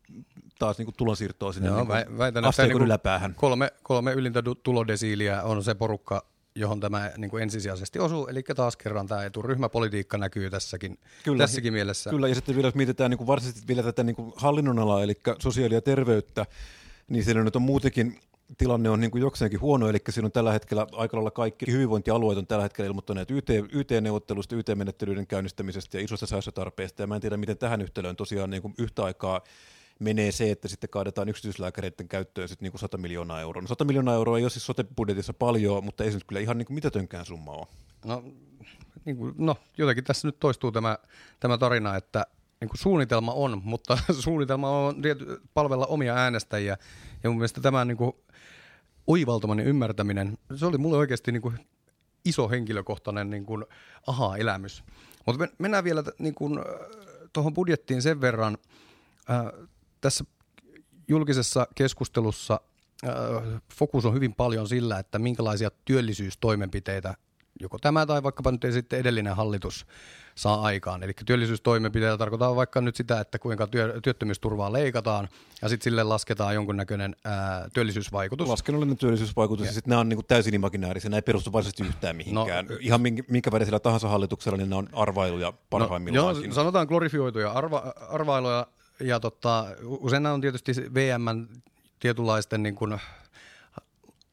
taas 0.59 0.79
niin 0.79 0.87
kuin 0.87 0.95
tulonsiirtoa 0.97 1.53
sinne 1.53 1.69
Joo, 1.69 1.79
niin 1.79 2.19
väitän, 2.19 2.45
että 2.45 2.67
niin 2.67 2.83
yläpäähän. 2.83 3.35
Kolme, 3.35 3.73
kolme 3.83 4.13
ylintä 4.13 4.43
tulodesiiliä 4.63 5.43
on 5.43 5.65
se 5.65 5.75
porukka, 5.75 6.27
johon 6.55 6.81
tämä 6.81 7.11
niin 7.17 7.31
kuin 7.31 7.43
ensisijaisesti 7.43 7.99
osuu. 7.99 8.27
Eli 8.27 8.43
taas 8.43 8.77
kerran 8.77 9.07
tämä 9.07 9.25
eturyhmäpolitiikka 9.25 10.19
näkyy 10.19 10.51
tässäkin, 10.51 10.99
kyllä, 11.25 11.39
tässäkin 11.39 11.73
mielessä. 11.73 12.11
Kyllä, 12.11 12.29
ja 12.29 12.35
sitten 12.35 12.55
vielä 12.55 12.67
jos 12.67 12.75
mietitään 12.75 13.11
niin 13.11 13.19
kuin 13.19 13.27
varsinaisesti 13.27 13.69
vielä 13.69 13.83
tätä 13.83 14.03
niin 14.03 14.17
kuin 14.17 14.33
hallinnonalaa, 14.37 15.03
eli 15.03 15.15
sosiaali- 15.39 15.75
ja 15.75 15.83
terveyttä, 15.83 16.47
niin 17.09 17.25
siellä 17.25 17.45
nyt 17.45 17.57
on 17.57 17.63
muutenkin 17.63 18.21
tilanne 18.59 18.91
on 18.91 19.01
niin 19.01 19.11
kuin 19.11 19.21
jokseenkin 19.21 19.61
huono, 19.61 19.89
eli 19.89 19.99
siinä 20.09 20.27
on 20.27 20.33
tällä 20.33 20.53
hetkellä 20.53 20.87
aika 20.93 21.17
lailla 21.17 21.31
kaikki 21.31 21.73
hyvinvointialueet 21.73 22.39
on 22.39 22.47
tällä 22.47 22.63
hetkellä 22.63 22.87
ilmoittaneet 22.87 23.31
YT, 23.31 23.51
YT-neuvottelusta, 23.73 24.57
YT-menettelyiden 24.57 25.27
käynnistämisestä 25.27 25.99
ja 25.99 26.05
isosta 26.05 26.27
säästötarpeesta, 26.27 27.03
ja 27.03 27.07
mä 27.07 27.15
en 27.15 27.21
tiedä, 27.21 27.37
miten 27.37 27.59
tähän 27.59 27.81
yhtälöön 27.81 28.17
tosiaan 28.17 28.51
niin 28.51 28.63
kuin 28.63 28.75
yhtä 28.79 29.05
aikaa 29.05 29.41
menee 29.99 30.33
se, 30.33 30.51
että 30.51 30.69
sitten 30.69 30.91
kaadetaan 30.91 31.29
yksityislääkäreiden 31.29 32.09
käyttöön 32.09 32.49
sitten 32.49 32.65
niin 32.65 32.73
kuin 32.73 32.81
100 32.81 32.99
miljoonaa 32.99 33.41
euroa. 33.41 33.63
No 33.63 33.69
100 33.69 33.85
miljoonaa 33.85 34.15
euroa 34.15 34.39
ei 34.39 34.45
ole 34.45 34.51
siis 34.51 34.67
sote-budjetissa 34.67 35.33
paljon, 35.33 35.85
mutta 35.85 36.05
ei 36.05 36.11
se 36.11 36.17
nyt 36.17 36.25
kyllä 36.25 36.41
ihan 36.41 36.59
niin 36.59 36.67
kuin 36.67 36.75
mitätönkään 36.75 37.27
summa 37.27 37.53
ole. 37.53 37.67
No, 38.05 38.25
niin 39.05 39.17
kuin, 39.17 39.35
no 39.39 39.57
jotenkin 39.79 40.05
tässä 40.05 40.29
nyt 40.29 40.41
toistuu 40.41 40.73
tämä, 40.73 40.99
tämä 41.41 41.59
tarina, 41.59 41.97
että 41.97 42.27
niin 42.61 42.69
kuin 42.69 42.79
suunnitelma 42.79 43.33
on, 43.33 43.61
mutta 43.65 43.99
suunnitelma 44.21 44.71
on 44.71 44.97
palvella 45.55 45.87
omia 45.87 46.15
äänestäjiä. 46.15 46.77
Ja 47.23 47.31
mun 47.31 47.39
mielestä 47.39 47.61
tämä 47.61 47.85
niin 47.85 47.97
kuin 47.97 48.13
oivaltaminen 49.11 49.67
ymmärtäminen, 49.67 50.39
se 50.57 50.67
oli 50.67 50.79
mulle 50.79 50.97
oikeasti 50.97 51.33
niin 51.33 51.43
kuin 51.43 51.59
iso 52.25 52.49
henkilökohtainen 52.49 53.31
niin 53.31 53.47
kuin 53.47 53.65
aha-elämys. 54.07 54.85
Mutta 55.27 55.49
mennään 55.59 55.85
vielä 55.85 56.05
niin 56.19 56.35
kuin, 56.35 56.59
tuohon 57.33 57.55
budjettiin 57.55 58.03
sen 58.03 58.21
verran. 58.21 58.59
Äh, 59.31 59.69
tässä 60.01 60.25
julkisessa 61.09 61.67
keskustelussa 61.75 62.61
äh, 63.05 63.13
fokus 63.75 64.05
on 64.05 64.15
hyvin 64.15 64.35
paljon 64.35 64.69
sillä, 64.69 64.99
että 64.99 65.19
minkälaisia 65.19 65.71
työllisyystoimenpiteitä 65.85 67.15
joko 67.61 67.79
tämä 67.79 68.07
tai 68.07 68.23
vaikkapa 68.23 68.53
nyt 68.53 68.67
sitten 68.71 68.99
edellinen 68.99 69.37
hallitus 69.37 69.87
saa 70.35 70.63
aikaan. 70.63 71.03
Eli 71.03 71.13
työllisyystoimenpiteitä 71.27 72.19
tarkoittaa 72.19 72.57
vaikka 72.57 72.81
nyt 72.81 72.97
sitä, 72.97 73.21
että 73.21 73.39
kuinka 73.39 73.67
työ, 73.67 74.01
työttömyysturvaa 74.03 74.73
leikataan 74.73 75.29
ja 75.63 75.69
sitten 75.69 75.85
sille 75.85 76.03
lasketaan 76.03 76.55
jonkunnäköinen 76.55 77.17
ää, 77.25 77.69
työllisyysvaikutus. 77.73 78.49
Laskennallinen 78.49 78.97
työllisyysvaikutus 78.97 79.65
ja, 79.65 79.71
ja 79.71 79.75
sitten 79.75 79.91
nämä 79.91 80.01
on 80.01 80.09
niin 80.09 80.17
kuin 80.17 80.27
täysin 80.27 80.55
imaginäärisiä, 80.55 81.11
nämä 81.11 81.19
ei 81.19 81.23
perustu 81.23 81.53
varsinaisesti 81.53 81.89
yhtään 81.89 82.17
mihinkään. 82.17 82.67
No, 82.67 82.77
Ihan 82.81 83.01
minkä, 83.01 83.23
minkä 83.29 83.53
värisellä 83.53 83.81
tahansa 83.81 84.09
hallituksella, 84.09 84.59
niin 84.59 84.71
nämä 84.71 84.79
on 84.79 84.89
arvailuja 84.93 85.53
parhaimmillaan. 85.71 86.37
No, 86.37 86.43
joo, 86.43 86.53
sanotaan 86.53 86.87
glorifioituja 86.87 87.51
arva, 87.51 87.95
arvailuja 88.09 88.67
ja 89.01 89.21
tota, 89.21 89.67
usein 89.85 90.23
nämä 90.23 90.33
on 90.33 90.41
tietysti 90.41 90.73
VM 90.95 91.47
tietynlaisten 92.01 92.63
niin 92.63 92.75
kuin 92.75 93.01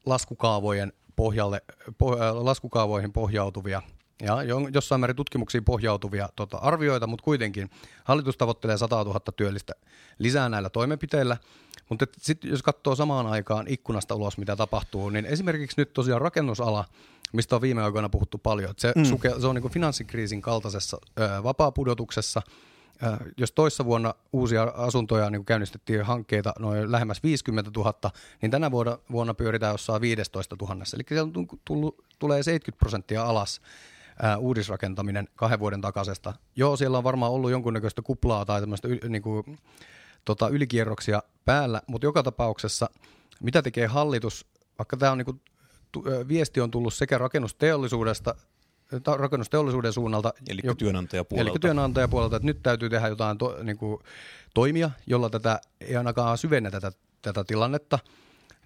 laskukaavojen 0.06 0.92
pohjalle, 1.18 1.62
po, 1.98 2.16
laskukaavoihin 2.44 3.12
pohjautuvia– 3.12 3.82
ja 4.22 4.36
jossain 4.72 5.00
määrin 5.00 5.16
tutkimuksiin 5.16 5.64
pohjautuvia 5.64 6.28
tota, 6.36 6.56
arvioita, 6.56 7.06
mutta 7.06 7.24
kuitenkin 7.24 7.70
hallitus 8.04 8.36
tavoittelee 8.36 8.78
100 8.78 9.04
000 9.04 9.20
työllistä 9.36 9.72
lisää 10.18 10.48
näillä 10.48 10.70
toimenpiteillä. 10.70 11.36
Mutta 11.88 12.06
sitten 12.18 12.50
jos 12.50 12.62
katsoo 12.62 12.94
samaan 12.94 13.26
aikaan 13.26 13.66
ikkunasta 13.68 14.14
ulos, 14.14 14.38
mitä 14.38 14.56
tapahtuu, 14.56 15.10
niin 15.10 15.26
esimerkiksi 15.26 15.80
nyt 15.80 15.92
tosiaan 15.92 16.20
rakennusala, 16.20 16.84
mistä 17.32 17.56
on 17.56 17.62
viime 17.62 17.82
aikoina 17.82 18.08
puhuttu 18.08 18.38
paljon, 18.38 18.70
että 18.70 18.80
se, 18.80 18.92
mm. 18.96 19.04
suke, 19.04 19.32
se 19.40 19.46
on 19.46 19.54
niin 19.54 19.70
finanssikriisin 19.70 20.42
kaltaisessa 20.42 20.98
ö, 21.20 21.42
vapaapudotuksessa. 21.42 22.42
Ö, 23.02 23.32
jos 23.36 23.52
toissa 23.52 23.84
vuonna 23.84 24.14
uusia 24.32 24.62
asuntoja 24.62 25.30
niin 25.30 25.44
käynnistettiin 25.44 26.02
hankkeita 26.02 26.52
noin 26.58 26.92
lähemmäs 26.92 27.22
50 27.22 27.70
000, 27.76 28.10
niin 28.42 28.50
tänä 28.50 28.70
vuonna, 28.70 28.98
vuonna 29.12 29.34
pyöritään 29.34 29.74
jossain 29.74 30.00
15 30.00 30.56
000. 30.60 30.74
Eli 30.94 31.02
siellä 31.08 31.30
on 31.36 31.46
tullut, 31.64 32.04
tulee 32.18 32.42
70 32.42 32.78
prosenttia 32.78 33.24
alas 33.24 33.60
ää, 34.22 34.38
uudisrakentaminen 34.38 35.28
kahden 35.36 35.58
vuoden 35.58 35.80
takaisesta. 35.80 36.34
Joo, 36.56 36.76
siellä 36.76 36.98
on 36.98 37.04
varmaan 37.04 37.32
ollut 37.32 37.50
jonkunnäköistä 37.50 38.02
kuplaa 38.02 38.44
tai 38.44 38.60
tämmöistä 38.60 38.88
niin 39.08 39.22
kuin, 39.22 39.58
tota, 40.24 40.48
ylikierroksia 40.48 41.22
päällä, 41.44 41.82
mutta 41.86 42.06
joka 42.06 42.22
tapauksessa 42.22 42.90
mitä 43.42 43.62
tekee 43.62 43.86
hallitus, 43.86 44.46
vaikka 44.78 44.96
tämä 44.96 45.12
on 45.12 45.18
niin 45.18 45.24
kuin, 45.26 45.40
viesti 46.28 46.60
on 46.60 46.70
tullut 46.70 46.94
sekä 46.94 47.18
rakennusteollisuudesta, 47.18 48.34
ta, 49.02 49.16
rakennusteollisuuden 49.16 49.92
suunnalta. 49.92 50.32
Eli 50.48 50.60
jo, 50.64 50.74
työnantajapuolelta. 50.74 51.50
Eli 51.50 51.58
työnantajapuolelta, 51.58 52.36
että 52.36 52.46
nyt 52.46 52.62
täytyy 52.62 52.90
tehdä 52.90 53.08
jotain 53.08 53.38
to, 53.38 53.58
niin 53.62 53.78
kuin, 53.78 53.98
toimia, 54.54 54.90
jolla 55.06 55.30
tätä 55.30 55.60
ei 55.80 55.96
ainakaan 55.96 56.38
syvennetä 56.38 56.80
tätä, 56.80 56.98
tätä 57.22 57.44
tilannetta, 57.44 57.98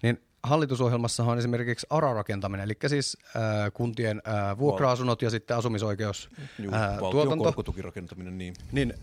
niin 0.03 0.21
hallitusohjelmassa 0.43 1.23
on 1.23 1.37
esimerkiksi 1.37 1.87
ARA-rakentaminen, 1.89 2.63
eli 2.63 2.73
siis 2.87 3.17
äh, 3.35 3.41
kuntien 3.73 4.21
äh, 4.27 4.57
vuokra-asunnot 4.57 5.21
ja 5.21 5.29
sitten 5.29 5.57
asumisoikeus 5.57 6.29
Juu, 6.59 6.73
äh, 6.73 6.97
tuotanto. 6.97 7.43
korkotukirakentaminen, 7.43 8.37
niin. 8.37 8.53
niin 8.71 8.93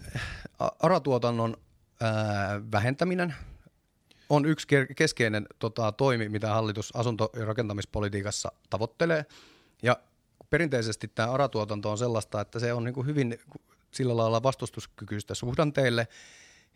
ARA-tuotannon 0.83 1.57
äh, 2.03 2.11
vähentäminen 2.73 3.35
on 4.29 4.47
yksi 4.47 4.67
keskeinen 4.97 5.47
tota, 5.59 5.93
toimi, 5.93 6.29
mitä 6.29 6.49
hallitus 6.49 6.97
asunto- 6.97 7.31
ja 7.37 7.45
rakentamispolitiikassa 7.45 8.53
tavoittelee. 8.71 9.25
Ja 9.83 9.97
perinteisesti 10.51 11.09
tämä 11.09 11.31
ARA-tuotanto 11.31 11.91
on 11.91 11.99
sellaista, 11.99 12.41
että 12.41 12.59
se 12.59 12.73
on 12.73 12.85
niin 12.85 12.95
kuin 12.95 13.07
hyvin 13.07 13.39
sillä 13.91 14.17
lailla 14.17 14.43
vastustuskykyistä 14.43 15.35
suhdanteille– 15.35 16.09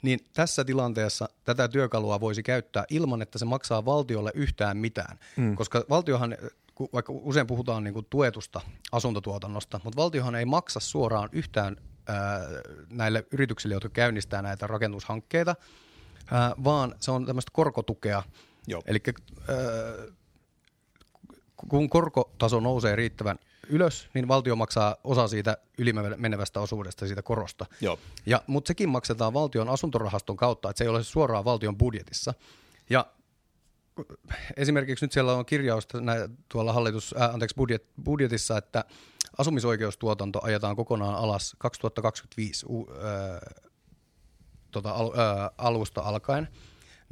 niin 0.04 0.20
tässä 0.32 0.64
tilanteessa 0.64 1.28
tätä 1.44 1.68
työkalua 1.68 2.20
voisi 2.20 2.42
käyttää 2.42 2.84
ilman, 2.90 3.22
että 3.22 3.38
se 3.38 3.44
maksaa 3.44 3.84
valtiolle 3.84 4.30
yhtään 4.34 4.76
mitään. 4.76 5.18
Mm. 5.36 5.56
Koska 5.56 5.84
valtiohan, 5.90 6.36
vaikka 6.92 7.12
usein 7.16 7.46
puhutaan 7.46 7.84
niin 7.84 7.94
kuin 7.94 8.06
tuetusta 8.10 8.60
asuntotuotannosta, 8.92 9.80
mutta 9.84 10.02
valtiohan 10.02 10.34
ei 10.34 10.44
maksa 10.44 10.80
suoraan 10.80 11.28
yhtään 11.32 11.76
ää, 12.08 12.40
näille 12.90 13.26
yrityksille, 13.32 13.74
jotka 13.74 13.88
käynnistää 13.88 14.42
näitä 14.42 14.66
rakennushankkeita, 14.66 15.56
ää, 16.30 16.52
vaan 16.64 16.94
se 17.00 17.10
on 17.10 17.26
tämmöistä 17.26 17.50
korkotukea. 17.52 18.22
Eli 18.86 19.02
kun 21.56 21.90
korkotaso 21.90 22.60
nousee 22.60 22.96
riittävän 22.96 23.38
ylös, 23.68 24.08
niin 24.14 24.28
valtio 24.28 24.56
maksaa 24.56 24.96
osa 25.04 25.28
siitä 25.28 25.56
ylimenevästä 25.78 26.60
osuudesta 26.60 27.06
siitä 27.06 27.22
korosta. 27.22 27.66
Joo. 27.80 27.98
Ja, 28.26 28.42
mutta 28.46 28.68
sekin 28.68 28.88
maksetaan 28.88 29.34
valtion 29.34 29.68
asuntorahaston 29.68 30.36
kautta, 30.36 30.70
että 30.70 30.78
se 30.78 30.84
ei 30.84 30.88
ole 30.88 31.02
suoraan 31.02 31.44
valtion 31.44 31.78
budjetissa. 31.78 32.34
Ja 32.90 33.06
esimerkiksi 34.56 35.04
nyt 35.04 35.12
siellä 35.12 35.32
on 35.32 35.46
kirjausta 35.46 35.98
tuolla 36.48 36.72
hallitus, 36.72 37.14
äh, 37.20 37.34
anteeksi, 37.34 37.56
budjet, 37.56 37.84
budjetissa, 38.04 38.58
että 38.58 38.84
asumisoikeustuotanto 39.38 40.40
ajetaan 40.42 40.76
kokonaan 40.76 41.14
alas 41.14 41.56
2025 41.58 42.66
uh, 42.68 42.88
äh, 42.90 43.64
tota, 44.70 44.90
al, 44.90 45.06
äh, 45.06 45.50
alusta 45.58 46.00
alkaen. 46.00 46.48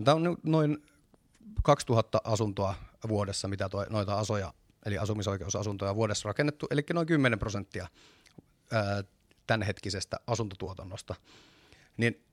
Tämä 0.05 0.15
on 0.15 0.37
noin 0.43 0.79
2000 1.63 2.21
asuntoa 2.25 2.75
vuodessa, 3.09 3.49
mitä 3.49 3.69
toi, 3.69 3.87
noita 3.91 4.19
asoja 4.19 4.55
eli 4.87 4.99
asumisoikeusasuntoja 4.99 5.95
vuodessa 5.95 6.29
rakennettu, 6.29 6.67
eli 6.71 6.85
noin 6.93 7.07
10 7.07 7.39
prosenttia 7.39 7.89
tämänhetkisestä 9.47 10.17
asuntotuotannosta. 10.27 11.15
Niin 11.97 12.25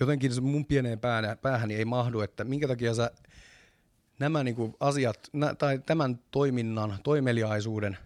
jotenkin 0.00 0.32
se 0.34 0.40
mun 0.40 0.66
pieneen 0.66 1.00
päähän, 1.00 1.38
päähäni 1.38 1.74
ei 1.74 1.84
mahdu, 1.84 2.20
että 2.20 2.44
minkä 2.44 2.68
takia 2.68 2.94
sä 2.94 3.10
nämä 4.18 4.44
niinku 4.44 4.76
asiat 4.80 5.18
nä, 5.32 5.54
tai 5.54 5.78
tämän 5.86 6.20
toiminnan, 6.30 6.98
toimeliaisuuden 7.04 7.98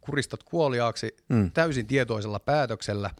kuristat 0.00 0.42
kuoliaaksi 0.42 1.16
mm. 1.28 1.50
täysin 1.52 1.86
tietoisella 1.86 2.40
päätöksellä 2.40 3.10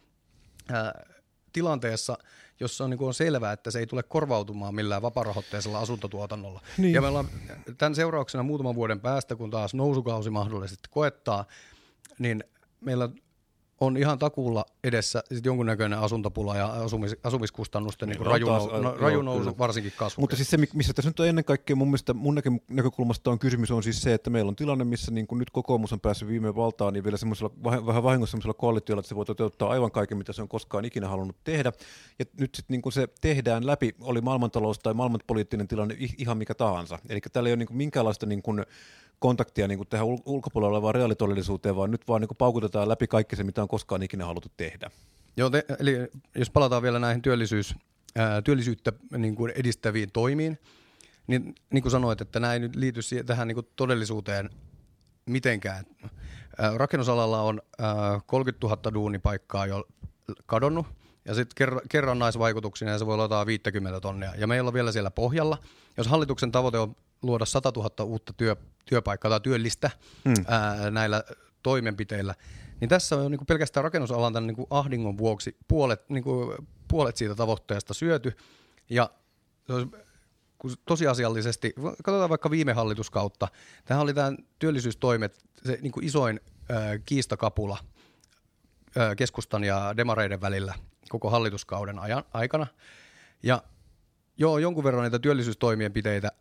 ää, 0.73 1.07
tilanteessa, 1.53 2.18
jossa 2.61 2.85
on, 2.85 2.90
niin 2.90 3.03
on 3.03 3.14
selvää, 3.14 3.53
että 3.53 3.71
se 3.71 3.79
ei 3.79 3.87
tule 3.87 4.03
korvautumaan 4.03 4.75
millään 4.75 5.03
vaparahoitteisella 5.03 5.79
asuntotuotannolla. 5.79 6.61
Niin. 6.79 6.94
Ja 6.94 7.01
me 7.01 7.09
ollaan 7.09 7.29
tämän 7.79 7.94
seurauksena 7.94 8.42
muutaman 8.42 8.75
vuoden 8.75 9.01
päästä, 9.01 9.37
kun 9.37 9.51
taas 9.51 9.75
nousukausi 9.75 10.31
mahdollisesti 10.31 10.88
koettaa, 10.90 11.44
niin 12.18 12.44
meillä 12.81 13.09
on 13.81 13.97
ihan 13.97 14.19
takuulla 14.19 14.64
edessä 14.85 15.23
sit 15.35 15.47
jonkunnäköinen 15.47 15.99
asuntopula 15.99 16.57
ja 16.57 16.67
asumis, 16.67 17.17
asumiskustannusten 17.23 18.09
niin 18.09 18.27
raju, 18.27 18.47
taas, 18.47 18.67
nou, 18.67 18.83
no, 18.83 18.91
joo, 18.91 18.99
raju 18.99 19.23
nousu, 19.23 19.59
varsinkin 19.59 19.93
kasvu. 19.97 20.21
Mutta 20.21 20.37
siis 20.37 20.51
se, 20.51 20.57
missä 20.75 20.93
tässä 20.93 21.11
nyt 21.11 21.21
on 21.21 21.29
ennen 21.29 21.45
kaikkea 21.45 21.77
mun 21.77 21.88
mielestä 21.88 22.14
mun 22.14 22.35
näkö- 22.38 22.64
näkökulmasta 22.71 23.31
on 23.31 23.38
kysymys 23.38 23.71
on 23.71 23.83
siis 23.83 24.03
se, 24.03 24.14
että 24.14 24.31
meillä 24.31 24.49
on 24.49 24.57
tilanne, 24.57 24.85
missä 24.85 25.11
niin 25.11 25.27
kuin 25.27 25.38
nyt 25.38 25.51
kokoomus 25.51 25.93
on 25.93 26.01
päässyt 26.01 26.29
viime 26.29 26.55
valtaan, 26.55 26.93
niin 26.93 27.05
vielä 27.05 27.17
semmoisella 27.17 27.53
vähän 27.87 28.03
vahingossa 28.03 28.31
semmoisella 28.31 28.55
koalitiolla, 28.55 29.01
että 29.01 29.09
se 29.09 29.17
voi 29.17 29.25
toteuttaa 29.25 29.71
aivan 29.71 29.91
kaiken, 29.91 30.19
mitä 30.19 30.33
se 30.33 30.43
on 30.43 30.49
koskaan 30.49 30.85
ikinä 30.85 31.09
halunnut 31.09 31.37
tehdä. 31.45 31.73
Ja 32.19 32.25
nyt 32.41 32.55
sitten 32.55 32.75
niin 32.75 32.83
kuin 32.83 32.93
se 32.93 33.09
tehdään 33.21 33.67
läpi, 33.67 33.95
oli 34.01 34.21
maailmantalous 34.21 34.79
tai 34.79 34.95
maailmanpoliittinen 34.95 35.69
tilanne 35.69 35.97
ihan 36.19 36.38
mikä 36.38 36.55
tahansa. 36.55 36.99
Eli 37.09 37.21
täällä 37.21 37.49
ei 37.49 37.53
ole 37.53 37.57
niin 37.57 37.67
kuin 37.67 37.77
minkäänlaista 37.77 38.27
niin 38.27 38.43
kuin 38.43 38.64
kontaktia 39.18 39.68
niin 39.68 39.78
kuin 39.78 39.88
tähän 39.88 40.07
ul- 40.07 40.22
ulkopuolella 40.24 40.76
olevaan 40.76 40.94
reaalitodellisuuteen, 40.94 41.76
vaan 41.76 41.90
nyt 41.90 42.09
vaan 42.09 42.20
niin 42.20 42.28
kuin 42.28 42.37
paukutetaan 42.37 42.88
läpi 42.88 43.07
kaikki 43.07 43.37
se, 43.37 43.44
mitä 43.44 43.62
on 43.62 43.68
koskaan 43.68 44.02
ikinä 44.02 44.26
haluttu 44.26 44.48
tehdä. 44.57 44.90
Joo, 45.37 45.50
te, 45.50 45.64
eli 45.78 46.09
jos 46.35 46.50
palataan 46.50 46.83
vielä 46.83 46.98
näihin 46.98 47.22
työllisyys, 47.22 47.74
ää, 48.16 48.42
työllisyyttä 48.42 48.92
niin 49.16 49.35
kuin 49.35 49.52
edistäviin 49.57 50.12
toimiin, 50.12 50.59
niin, 51.26 51.54
niin 51.70 51.83
kuin 51.83 51.92
sanoit, 51.92 52.20
että 52.20 52.52
ei 52.52 52.59
nyt 52.59 52.76
liity 52.76 53.02
siihen, 53.02 53.26
tähän 53.26 53.48
niin 53.48 53.54
kuin 53.57 53.68
todellisuuteen 53.76 54.50
mitenkään. 55.26 55.85
Ää, 56.59 56.78
rakennusalalla 56.78 57.42
on 57.42 57.62
ää, 57.78 58.20
30 58.26 58.66
000 58.66 58.94
duunipaikkaa 58.94 59.66
jo 59.66 59.85
kadonnut, 60.46 60.87
ja 61.24 61.35
sitten 61.35 61.54
kerran, 61.54 61.81
kerrannaisvaikutuksina 61.88 62.98
se 62.98 63.07
voi 63.07 63.14
olla 63.14 63.24
jotain 63.24 63.46
50 63.46 64.00
tonnia. 64.00 64.33
Ja 64.37 64.46
meillä 64.46 64.68
on 64.68 64.74
vielä 64.74 64.92
siellä 64.92 65.11
pohjalla, 65.11 65.59
jos 65.96 66.07
hallituksen 66.07 66.52
tavoite 66.52 66.78
on 66.78 66.96
luoda 67.22 67.44
100 67.44 67.72
000 67.76 68.04
uutta 68.04 68.33
työ, 68.33 68.57
työpaikkaa 68.85 69.31
tai 69.31 69.40
työllistä 69.40 69.90
hmm. 70.24 70.35
ää, 70.46 70.90
näillä 70.90 71.24
toimenpiteillä, 71.62 72.35
niin 72.81 72.88
tässä 72.88 73.16
on 73.16 73.31
niin 73.31 73.38
kuin 73.38 73.46
pelkästään 73.46 73.85
rakennusalan 73.85 74.33
tämän 74.33 74.46
niin 74.46 74.57
kuin 74.57 74.66
ahdingon 74.70 75.18
vuoksi 75.18 75.57
puolet, 75.68 76.09
niin 76.09 76.24
kuin 76.24 76.57
puolet 76.88 77.16
siitä 77.16 77.35
tavoitteesta 77.35 77.94
syöty. 77.94 78.37
Ja 78.90 79.11
kun 80.59 80.70
tosiasiallisesti, 80.87 81.74
katsotaan 82.04 82.31
vaikka 82.31 82.50
viime 82.50 82.72
hallituskautta, 82.72 83.48
tämähän 83.85 84.02
oli 84.02 84.14
tämä 84.14 84.33
työllisyystoimet, 84.59 85.38
se 85.64 85.78
niin 85.83 85.92
kuin 85.92 86.07
isoin 86.07 86.40
ää, 86.68 86.98
kiistakapula 86.98 87.78
ää, 88.96 89.14
keskustan 89.14 89.64
ja 89.64 89.94
demareiden 89.96 90.40
välillä 90.40 90.74
koko 91.09 91.31
hallituskauden 91.31 91.98
ajan, 91.98 92.24
aikana. 92.33 92.66
Ja 93.42 93.62
joo, 94.37 94.59
jonkun 94.59 94.85
verran 94.85 95.02
niitä 95.02 95.18
työllisyystoimienpiteitä 95.18 96.33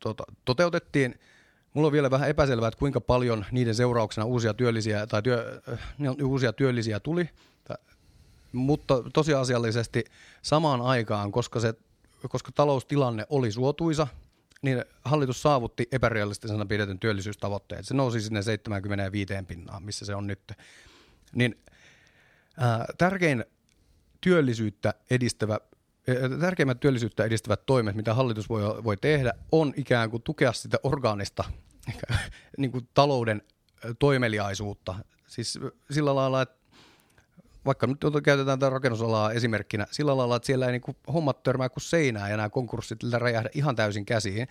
tota, 0.00 0.24
toteutettiin. 0.44 1.20
Mulla 1.74 1.86
on 1.86 1.92
vielä 1.92 2.10
vähän 2.10 2.28
epäselvää, 2.28 2.68
että 2.68 2.78
kuinka 2.78 3.00
paljon 3.00 3.46
niiden 3.50 3.74
seurauksena 3.74 4.24
uusia 4.24 4.54
työllisiä, 4.54 5.06
tai 5.06 5.22
työ, 5.22 5.62
äh, 5.72 5.78
uusia 6.24 6.52
työllisiä 6.52 7.00
tuli, 7.00 7.28
Ta- 7.64 7.78
mutta 8.52 9.02
tosiasiallisesti 9.14 10.04
samaan 10.42 10.80
aikaan, 10.80 11.32
koska, 11.32 11.60
se, 11.60 11.74
koska 12.28 12.52
taloustilanne 12.52 13.26
oli 13.30 13.52
suotuisa, 13.52 14.06
niin 14.62 14.84
hallitus 15.04 15.42
saavutti 15.42 15.88
epärealistisena 15.92 16.66
pidetyn 16.66 16.98
työllisyystavoitteen. 16.98 17.84
Se 17.84 17.94
nousi 17.94 18.20
sinne 18.20 18.42
75 18.42 19.34
pinnaan, 19.48 19.82
missä 19.82 20.04
se 20.04 20.14
on 20.14 20.26
nyt. 20.26 20.52
Niin 21.34 21.58
ää, 22.58 22.86
tärkein 22.98 23.44
työllisyyttä 24.20 24.94
edistävä 25.10 25.60
Tärkeimmät 26.40 26.80
työllisyyttä 26.80 27.24
edistävät 27.24 27.66
toimet, 27.66 27.96
mitä 27.96 28.14
hallitus 28.14 28.48
voi, 28.48 28.84
voi 28.84 28.96
tehdä, 28.96 29.32
on 29.52 29.72
ikään 29.76 30.10
kuin 30.10 30.22
tukea 30.22 30.52
sitä 30.52 30.78
orgaanista 30.82 31.44
niin 32.58 32.72
kuin 32.72 32.88
talouden 32.94 33.42
toimeliaisuutta. 33.98 34.94
Siis 35.26 35.58
sillä 35.90 36.14
lailla, 36.14 36.42
että 36.42 36.60
vaikka 37.66 37.86
nyt 37.86 38.04
ota- 38.04 38.20
käytetään 38.20 38.58
tätä 38.58 38.70
rakennusalaa 38.70 39.32
esimerkkinä, 39.32 39.86
sillä 39.90 40.16
lailla, 40.16 40.36
että 40.36 40.46
siellä 40.46 40.66
ei 40.66 40.72
niin 40.72 40.80
kuin 40.80 40.96
hommat 41.12 41.42
törmää 41.42 41.68
kuin 41.68 41.82
seinää 41.82 42.30
ja 42.30 42.36
nämä 42.36 42.48
konkurssit 42.48 42.98
räjähdä 43.12 43.50
ihan 43.54 43.76
täysin 43.76 44.06
käsiin. 44.06 44.48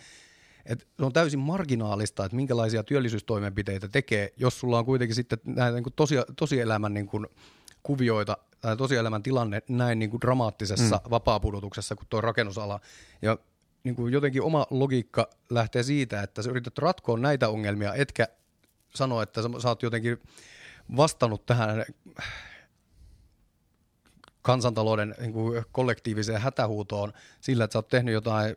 Et 0.65 0.87
se 0.99 1.05
on 1.05 1.13
täysin 1.13 1.39
marginaalista, 1.39 2.25
että 2.25 2.35
minkälaisia 2.35 2.83
työllisyystoimenpiteitä 2.83 3.87
tekee, 3.87 4.33
jos 4.37 4.59
sulla 4.59 4.79
on 4.79 4.85
kuitenkin 4.85 5.15
sitten 5.15 5.39
näitä 5.45 5.75
niin 5.75 5.83
kuin 5.83 5.93
tosi, 5.95 6.15
tosielämän 6.35 6.93
niin 6.93 7.07
kuin 7.07 7.27
kuvioita 7.83 8.37
tai 8.61 8.77
tosielämän 8.77 9.23
tilanne 9.23 9.61
näin 9.67 9.99
niin 9.99 10.09
kuin 10.09 10.21
dramaattisessa 10.21 11.01
mm. 11.03 11.09
vapaapudotuksessa 11.09 11.95
kuin 11.95 12.07
tuo 12.09 12.21
rakennusala. 12.21 12.79
Ja 13.21 13.37
niin 13.83 13.95
kuin 13.95 14.13
jotenkin 14.13 14.41
oma 14.41 14.67
logiikka 14.69 15.29
lähtee 15.49 15.83
siitä, 15.83 16.23
että 16.23 16.41
sä 16.41 16.49
yrität 16.49 16.77
ratkoa 16.77 17.17
näitä 17.17 17.49
ongelmia, 17.49 17.93
etkä 17.93 18.27
sano, 18.95 19.21
että 19.21 19.41
sä, 19.41 19.49
sä 19.61 19.67
oot 19.67 19.83
jotenkin 19.83 20.17
vastannut 20.95 21.45
tähän 21.45 21.85
kansantalouden 24.41 25.15
niin 25.19 25.33
kuin 25.33 25.63
kollektiiviseen 25.71 26.41
hätähuutoon 26.41 27.13
sillä, 27.41 27.63
että 27.63 27.73
sä 27.73 27.79
oot 27.79 27.87
tehnyt 27.87 28.13
jotain 28.13 28.55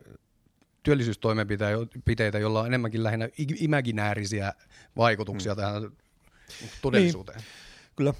työllisyystoimenpiteitä, 0.83 2.39
joilla 2.39 2.61
on 2.61 2.67
enemmänkin 2.67 3.03
lähinnä 3.03 3.29
imaginäärisiä 3.59 4.53
vaikutuksia 4.97 5.53
mm. 5.53 5.57
tähän 5.57 5.91
todellisuuteen. 6.81 7.37
Niin. 7.37 7.47
Kyllä 7.95 8.13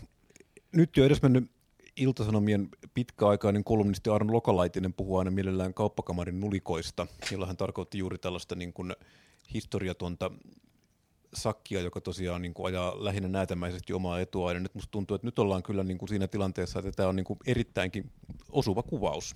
nyt 0.71 0.97
jo 0.97 1.05
edesmennyt 1.05 1.51
Iltasanomien 1.95 2.69
pitkäaikainen 2.93 3.63
kolumnisti 3.63 4.09
Arno 4.09 4.33
Lokalaitinen 4.33 4.93
puhuu 4.93 5.17
aina 5.17 5.31
mielellään 5.31 5.73
kauppakamarin 5.73 6.39
nulikoista, 6.39 7.07
jolla 7.31 7.45
hän 7.45 7.57
tarkoitti 7.57 7.97
juuri 7.97 8.17
tällaista 8.17 8.55
niin 8.55 8.73
kuin 8.73 8.95
historiatonta 9.53 10.31
sakkia, 11.33 11.81
joka 11.81 12.01
tosiaan 12.01 12.41
niin 12.41 12.53
kuin 12.53 12.67
ajaa 12.67 13.03
lähinnä 13.03 13.29
näätämäisesti 13.29 13.93
omaa 13.93 14.19
etua. 14.19 14.53
Ja 14.53 14.59
nyt 14.59 14.75
musta 14.75 14.91
tuntuu, 14.91 15.15
että 15.15 15.27
nyt 15.27 15.39
ollaan 15.39 15.63
kyllä 15.63 15.83
niin 15.83 15.97
kuin 15.97 16.09
siinä 16.09 16.27
tilanteessa, 16.27 16.79
että 16.79 16.91
tämä 16.91 17.09
on 17.09 17.15
niin 17.15 17.25
kuin 17.25 17.39
erittäinkin 17.45 18.11
osuva 18.49 18.83
kuvaus. 18.83 19.35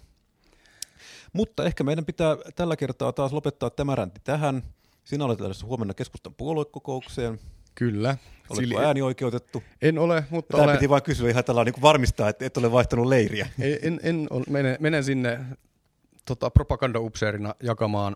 Mutta 1.33 1.65
ehkä 1.65 1.83
meidän 1.83 2.05
pitää 2.05 2.37
tällä 2.55 2.75
kertaa 2.75 3.11
taas 3.13 3.33
lopettaa 3.33 3.69
tämä 3.69 3.95
ränti 3.95 4.21
tähän. 4.23 4.63
Sinä 5.03 5.25
olet 5.25 5.37
tällaisessa 5.37 5.67
huomenna 5.67 5.93
keskustan 5.93 6.35
puoluekokoukseen. 6.35 7.39
Kyllä. 7.77 8.17
Oletko 8.49 8.79
ääni 8.79 9.01
oikeutettu? 9.01 9.63
En 9.81 9.99
ole, 9.99 10.23
mutta 10.29 10.51
Tämä 10.51 10.63
olen... 10.63 10.77
piti 10.77 10.89
vain 10.89 11.03
kysyä 11.03 11.29
ihan 11.29 11.43
tällä 11.43 11.63
niin 11.63 11.81
varmistaa, 11.81 12.29
että 12.29 12.45
et 12.45 12.57
ole 12.57 12.71
vaihtanut 12.71 13.07
leiriä. 13.07 13.47
En, 13.59 13.77
en, 13.81 13.99
en 14.03 14.27
ole, 14.29 14.43
menen, 14.49 14.77
menen 14.79 15.03
sinne 15.03 15.39
tota, 16.25 16.49
propagandaupseerina 16.49 17.55
jakamaan, 17.63 18.15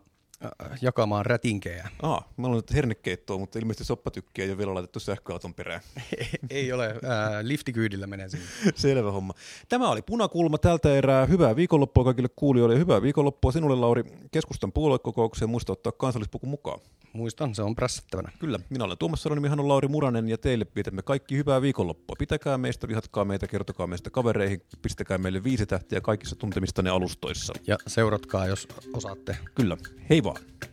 jakamaan 0.82 1.26
rätinkejä. 1.26 1.90
Aa, 2.02 2.34
mä 2.38 2.48
olen 2.48 2.64
hernekeittoa, 2.74 3.38
mutta 3.38 3.60
ilmeisesti 3.60 3.84
soppatykkiä 3.84 4.46
ei 4.46 4.52
ole 4.52 4.58
vielä 4.58 4.74
laitettu 4.74 5.00
sähköauton 5.00 5.54
perään. 5.54 5.82
Ei 6.50 6.74
ole, 6.74 6.88
äh, 6.88 6.98
liftikyydillä 7.42 8.08
menen 8.08 8.30
sinne. 8.30 8.46
Selvä 8.76 9.12
homma. 9.12 9.34
Tämä 9.70 9.90
oli 9.90 10.02
Punakulma 10.02 10.58
tältä 10.58 10.96
erää. 10.96 11.26
Hyvää 11.26 11.56
viikonloppua 11.56 12.04
kaikille 12.04 12.30
kuulijoille 12.36 12.76
ja 12.76 12.80
hyvää 12.80 13.02
viikonloppua 13.02 13.52
sinulle 13.52 13.76
Lauri 13.76 14.04
keskustan 14.32 14.72
puoluekokoukseen. 14.72 15.50
Muista 15.50 15.74
ottaa 15.74 15.92
kansallispuku 15.92 16.46
mukaan. 16.46 16.80
Muistan, 17.14 17.56
se 17.56 17.62
on 17.62 17.76
prässättävänä. 17.76 18.32
Kyllä, 18.40 18.60
minä 18.70 18.84
olen 18.84 18.98
Tuomas 18.98 19.24
Salonimi, 19.24 19.48
hän 19.48 19.60
on 19.60 19.68
Lauri 19.68 19.88
Muranen 19.88 20.30
ja 20.30 20.38
teille 20.38 20.66
vietämme 20.76 21.02
kaikki 21.02 21.38
hyvää 21.38 21.62
viikonloppua. 21.62 22.16
Pitäkää 22.20 22.58
meistä, 22.58 22.88
vihatkaa 22.88 23.26
meitä, 23.26 23.48
kertokaa 23.48 23.88
meistä 23.88 24.10
kavereihin, 24.10 24.62
pistäkää 24.82 25.18
meille 25.18 25.44
viisi 25.44 25.66
tähtiä 25.66 26.02
kaikissa 26.02 26.36
tuntemistanne 26.36 26.92
alustoissa. 26.92 27.54
Ja 27.68 27.78
seuratkaa, 27.88 28.48
jos 28.48 28.68
osaatte. 28.94 29.38
Kyllä, 29.56 29.78
hei 30.10 30.24
vaan. 30.24 30.31
on. 30.32 30.71